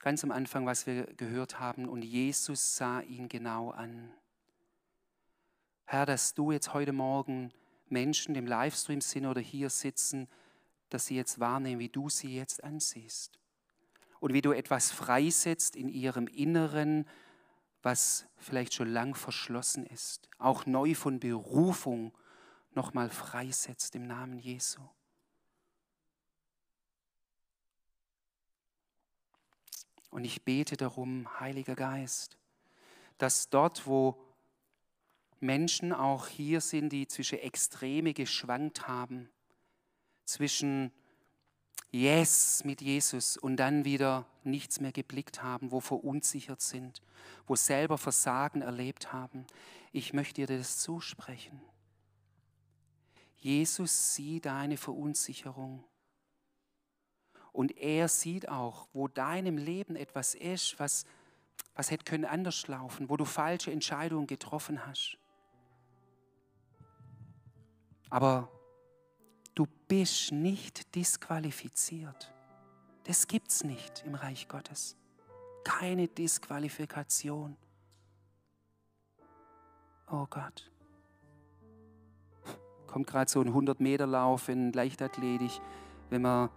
ganz 0.00 0.24
am 0.24 0.30
Anfang, 0.30 0.66
was 0.66 0.86
wir 0.86 1.04
gehört 1.14 1.58
haben, 1.58 1.88
und 1.88 2.02
Jesus 2.02 2.76
sah 2.76 3.00
ihn 3.00 3.30
genau 3.30 3.70
an. 3.70 4.12
Herr, 5.86 6.04
dass 6.04 6.34
du 6.34 6.52
jetzt 6.52 6.74
heute 6.74 6.92
Morgen 6.92 7.50
Menschen 7.88 8.34
im 8.34 8.46
Livestream 8.46 9.00
sind 9.00 9.24
oder 9.24 9.40
hier 9.40 9.70
sitzen, 9.70 10.28
dass 10.90 11.06
sie 11.06 11.16
jetzt 11.16 11.40
wahrnehmen, 11.40 11.80
wie 11.80 11.88
du 11.88 12.10
sie 12.10 12.36
jetzt 12.36 12.62
ansiehst. 12.62 13.40
Und 14.20 14.34
wie 14.34 14.42
du 14.42 14.52
etwas 14.52 14.90
freisetzt 14.92 15.76
in 15.76 15.88
ihrem 15.88 16.26
Inneren, 16.26 17.08
was 17.82 18.26
vielleicht 18.36 18.74
schon 18.74 18.88
lang 18.88 19.14
verschlossen 19.14 19.86
ist. 19.86 20.28
Auch 20.38 20.66
neu 20.66 20.94
von 20.94 21.20
Berufung 21.20 22.12
nochmal 22.76 23.10
freisetzt 23.10 23.96
im 23.96 24.06
Namen 24.06 24.38
Jesu. 24.38 24.80
Und 30.10 30.24
ich 30.24 30.44
bete 30.44 30.76
darum, 30.76 31.28
Heiliger 31.40 31.74
Geist, 31.74 32.38
dass 33.18 33.50
dort, 33.50 33.86
wo 33.86 34.16
Menschen 35.40 35.92
auch 35.92 36.26
hier 36.28 36.60
sind, 36.60 36.90
die 36.90 37.06
zwischen 37.06 37.38
Extreme 37.38 38.14
geschwankt 38.14 38.88
haben, 38.88 39.28
zwischen 40.24 40.92
Yes 41.90 42.64
mit 42.64 42.80
Jesus 42.80 43.36
und 43.36 43.56
dann 43.56 43.84
wieder 43.84 44.26
nichts 44.44 44.80
mehr 44.80 44.92
geblickt 44.92 45.42
haben, 45.42 45.70
wo 45.70 45.80
verunsichert 45.80 46.60
sind, 46.60 47.02
wo 47.46 47.56
selber 47.56 47.96
Versagen 47.96 48.62
erlebt 48.62 49.12
haben. 49.12 49.46
Ich 49.92 50.12
möchte 50.12 50.46
dir 50.46 50.58
das 50.58 50.78
zusprechen. 50.78 51.60
Jesus 53.36 54.14
sieht 54.14 54.46
deine 54.46 54.76
Verunsicherung. 54.76 55.84
Und 57.52 57.76
er 57.78 58.08
sieht 58.08 58.48
auch, 58.48 58.88
wo 58.92 59.08
deinem 59.08 59.56
Leben 59.56 59.96
etwas 59.96 60.34
ist, 60.34 60.78
was, 60.78 61.06
was 61.74 61.90
hätte 61.90 62.04
können 62.04 62.24
anders 62.24 62.66
laufen, 62.68 63.08
wo 63.08 63.16
du 63.16 63.24
falsche 63.24 63.72
Entscheidungen 63.72 64.26
getroffen 64.26 64.86
hast. 64.86 65.16
Aber 68.10 68.50
du 69.54 69.66
bist 69.88 70.32
nicht 70.32 70.94
disqualifiziert. 70.94 72.32
Das 73.04 73.26
gibt 73.26 73.50
es 73.50 73.64
nicht 73.64 74.02
im 74.04 74.14
Reich 74.14 74.48
Gottes. 74.48 74.96
Keine 75.64 76.08
Disqualifikation. 76.08 77.56
Oh 80.10 80.26
Gott. 80.28 80.70
Kommt 82.96 83.08
gerade 83.08 83.30
so 83.30 83.42
ein 83.42 83.52
100-Meter-Lauf 83.52 84.48
in 84.48 84.72
Leichtathletik. 84.72 85.60
Wenn 86.08 86.22
man 86.22 86.48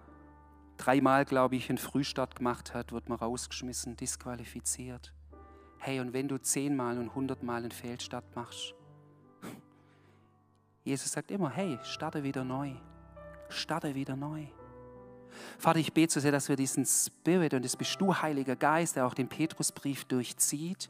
dreimal, 0.77 1.25
glaube 1.25 1.57
ich, 1.57 1.67
einen 1.67 1.77
Frühstart 1.77 2.37
gemacht 2.37 2.73
hat, 2.73 2.93
wird 2.93 3.09
man 3.09 3.17
rausgeschmissen, 3.17 3.97
disqualifiziert. 3.97 5.13
Hey, 5.79 5.99
und 5.99 6.13
wenn 6.13 6.29
du 6.29 6.41
zehnmal 6.41 6.97
und 6.97 7.13
hundertmal 7.13 7.57
einen 7.57 7.71
Fehlstart 7.71 8.23
machst, 8.37 8.73
Jesus 10.85 11.11
sagt 11.11 11.29
immer, 11.29 11.49
hey, 11.49 11.77
starte 11.83 12.23
wieder 12.23 12.45
neu. 12.45 12.71
Starte 13.49 13.93
wieder 13.93 14.15
neu. 14.15 14.45
Vater, 15.57 15.79
ich 15.79 15.91
bete 15.91 16.13
so 16.13 16.21
sehr, 16.21 16.31
dass 16.31 16.47
wir 16.47 16.55
diesen 16.55 16.85
Spirit, 16.85 17.53
und 17.53 17.65
das 17.65 17.75
bist 17.75 17.99
du, 17.99 18.15
Heiliger 18.15 18.55
Geist, 18.55 18.95
der 18.95 19.05
auch 19.07 19.13
den 19.13 19.27
Petrusbrief 19.27 20.05
durchzieht, 20.05 20.89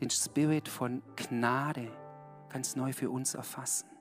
den 0.00 0.10
Spirit 0.10 0.68
von 0.68 1.02
Gnade 1.16 1.90
ganz 2.50 2.76
neu 2.76 2.92
für 2.92 3.10
uns 3.10 3.34
erfassen. 3.34 3.91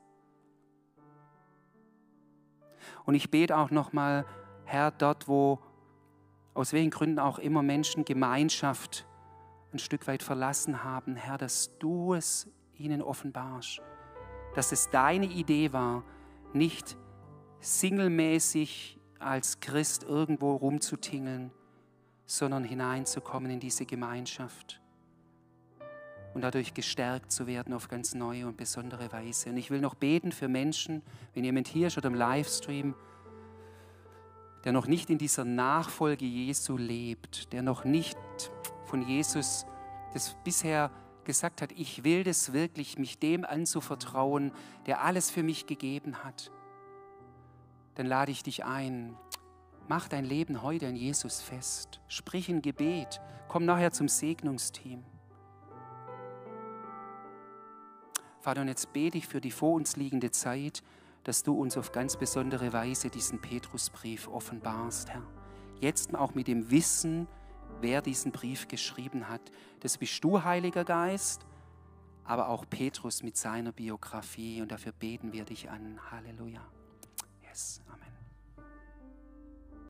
Und 3.06 3.16
ich 3.16 3.32
bete 3.32 3.58
auch 3.58 3.72
nochmal, 3.72 4.26
Herr, 4.66 4.92
dort, 4.92 5.28
wo 5.28 5.60
aus 6.54 6.74
welchen 6.74 6.92
Gründen 6.92 7.20
auch 7.20 7.40
immer 7.40 7.62
Menschen 7.62 8.06
Gemeinschaft 8.06 9.08
ein 9.74 9.80
Stück 9.80 10.08
weit 10.08 10.22
verlassen 10.24 10.84
haben, 10.84 11.16
Herr, 11.16 11.38
dass 11.38 11.78
du 11.80 12.14
es 12.14 12.50
ihnen 12.74 13.02
offenbarst 13.02 13.82
dass 14.54 14.72
es 14.72 14.90
deine 14.90 15.26
Idee 15.26 15.74
war, 15.74 16.04
nicht 16.54 16.98
singlemäßig 17.60 19.00
als 19.20 19.60
Christ 19.60 20.04
irgendwo 20.04 20.56
rumzutingeln, 20.56 21.52
sondern 22.26 22.64
hineinzukommen 22.64 23.52
in 23.52 23.60
diese 23.60 23.86
Gemeinschaft 23.86 24.81
und 26.34 26.42
dadurch 26.42 26.74
gestärkt 26.74 27.32
zu 27.32 27.48
werden 27.48 27.74
auf 27.74 27.88
ganz 27.88 28.14
neue 28.14 28.48
und 28.48 28.58
besondere 28.58 29.12
Weise. 29.12 29.50
Und 29.50 29.58
ich 29.58 29.70
will 29.70 29.82
noch 29.82 29.96
beten 29.96 30.32
für 30.32 30.48
Menschen, 30.48 31.02
wenn 31.34 31.44
jemand 31.44 31.68
hier 31.68 31.88
ist 31.88 31.98
oder 31.98 32.08
im 32.08 32.16
Livestream, 32.16 32.96
der 34.64 34.72
noch 34.72 34.88
nicht 34.88 35.10
in 35.10 35.18
dieser 35.18 35.44
Nachfolge 35.44 36.26
Jesu 36.26 36.78
lebt, 36.78 37.52
der 37.52 37.64
noch 37.64 37.84
nicht 37.84 38.18
von 38.86 39.02
Jesus 39.02 39.66
das 40.14 40.36
bisher 40.44 40.92
gesagt 41.24 41.62
hat, 41.62 41.72
ich 41.72 42.04
will 42.04 42.24
das 42.24 42.54
wirklich, 42.54 42.98
mich 42.98 43.20
dem 43.20 43.46
anzuvertrauen, 43.46 44.52
der 44.86 45.04
alles 45.04 45.30
für 45.30 45.44
mich 45.44 45.68
gegeben 45.68 46.24
hat, 46.24 46.52
dann 47.96 48.06
lade 48.06 48.32
ich 48.32 48.44
dich 48.44 48.66
ein, 48.66 49.16
mach 49.88 50.08
dein 50.08 50.26
Leben 50.26 50.62
heute 50.62 50.88
an 50.88 50.96
Jesus 50.96 51.42
fest. 51.42 52.02
Sprich 52.08 52.50
ein 52.50 52.62
Gebet, 52.62 53.22
komm 53.48 53.66
nachher 53.66 53.92
zum 53.92 54.08
Segnungsteam. 54.08 55.04
Vater, 58.42 58.62
und 58.62 58.70
jetzt 58.70 58.92
bete 58.92 59.20
ich 59.20 59.28
für 59.28 59.40
die 59.40 59.52
vor 59.52 59.74
uns 59.74 59.96
liegende 59.96 60.32
Zeit, 60.32 60.82
dass 61.24 61.44
du 61.44 61.54
uns 61.54 61.78
auf 61.78 61.92
ganz 61.92 62.18
besondere 62.18 62.74
Weise 62.74 63.10
diesen 63.10 63.40
Petrusbrief 63.40 64.28
offenbarst, 64.28 65.12
Herr. 65.12 65.22
Jetzt 65.80 66.16
auch 66.16 66.34
mit 66.34 66.48
dem 66.48 66.72
Wissen, 66.72 67.28
wer 67.82 68.02
diesen 68.02 68.32
Brief 68.32 68.68
geschrieben 68.68 69.30
hat. 69.30 69.52
Das 69.82 69.98
bist 70.00 70.24
du, 70.24 70.44
Heiliger 70.44 70.84
Geist, 70.84 71.46
aber 72.24 72.50
auch 72.50 72.66
Petrus 72.68 73.22
mit 73.22 73.38
seiner 73.38 73.72
Biografie. 73.72 74.62
Und 74.62 74.72
dafür 74.72 74.92
beten 74.92 75.34
wir 75.34 75.46
dich 75.46 75.70
an. 75.70 76.00
Halleluja. 76.10 76.62
Yes. 77.48 77.82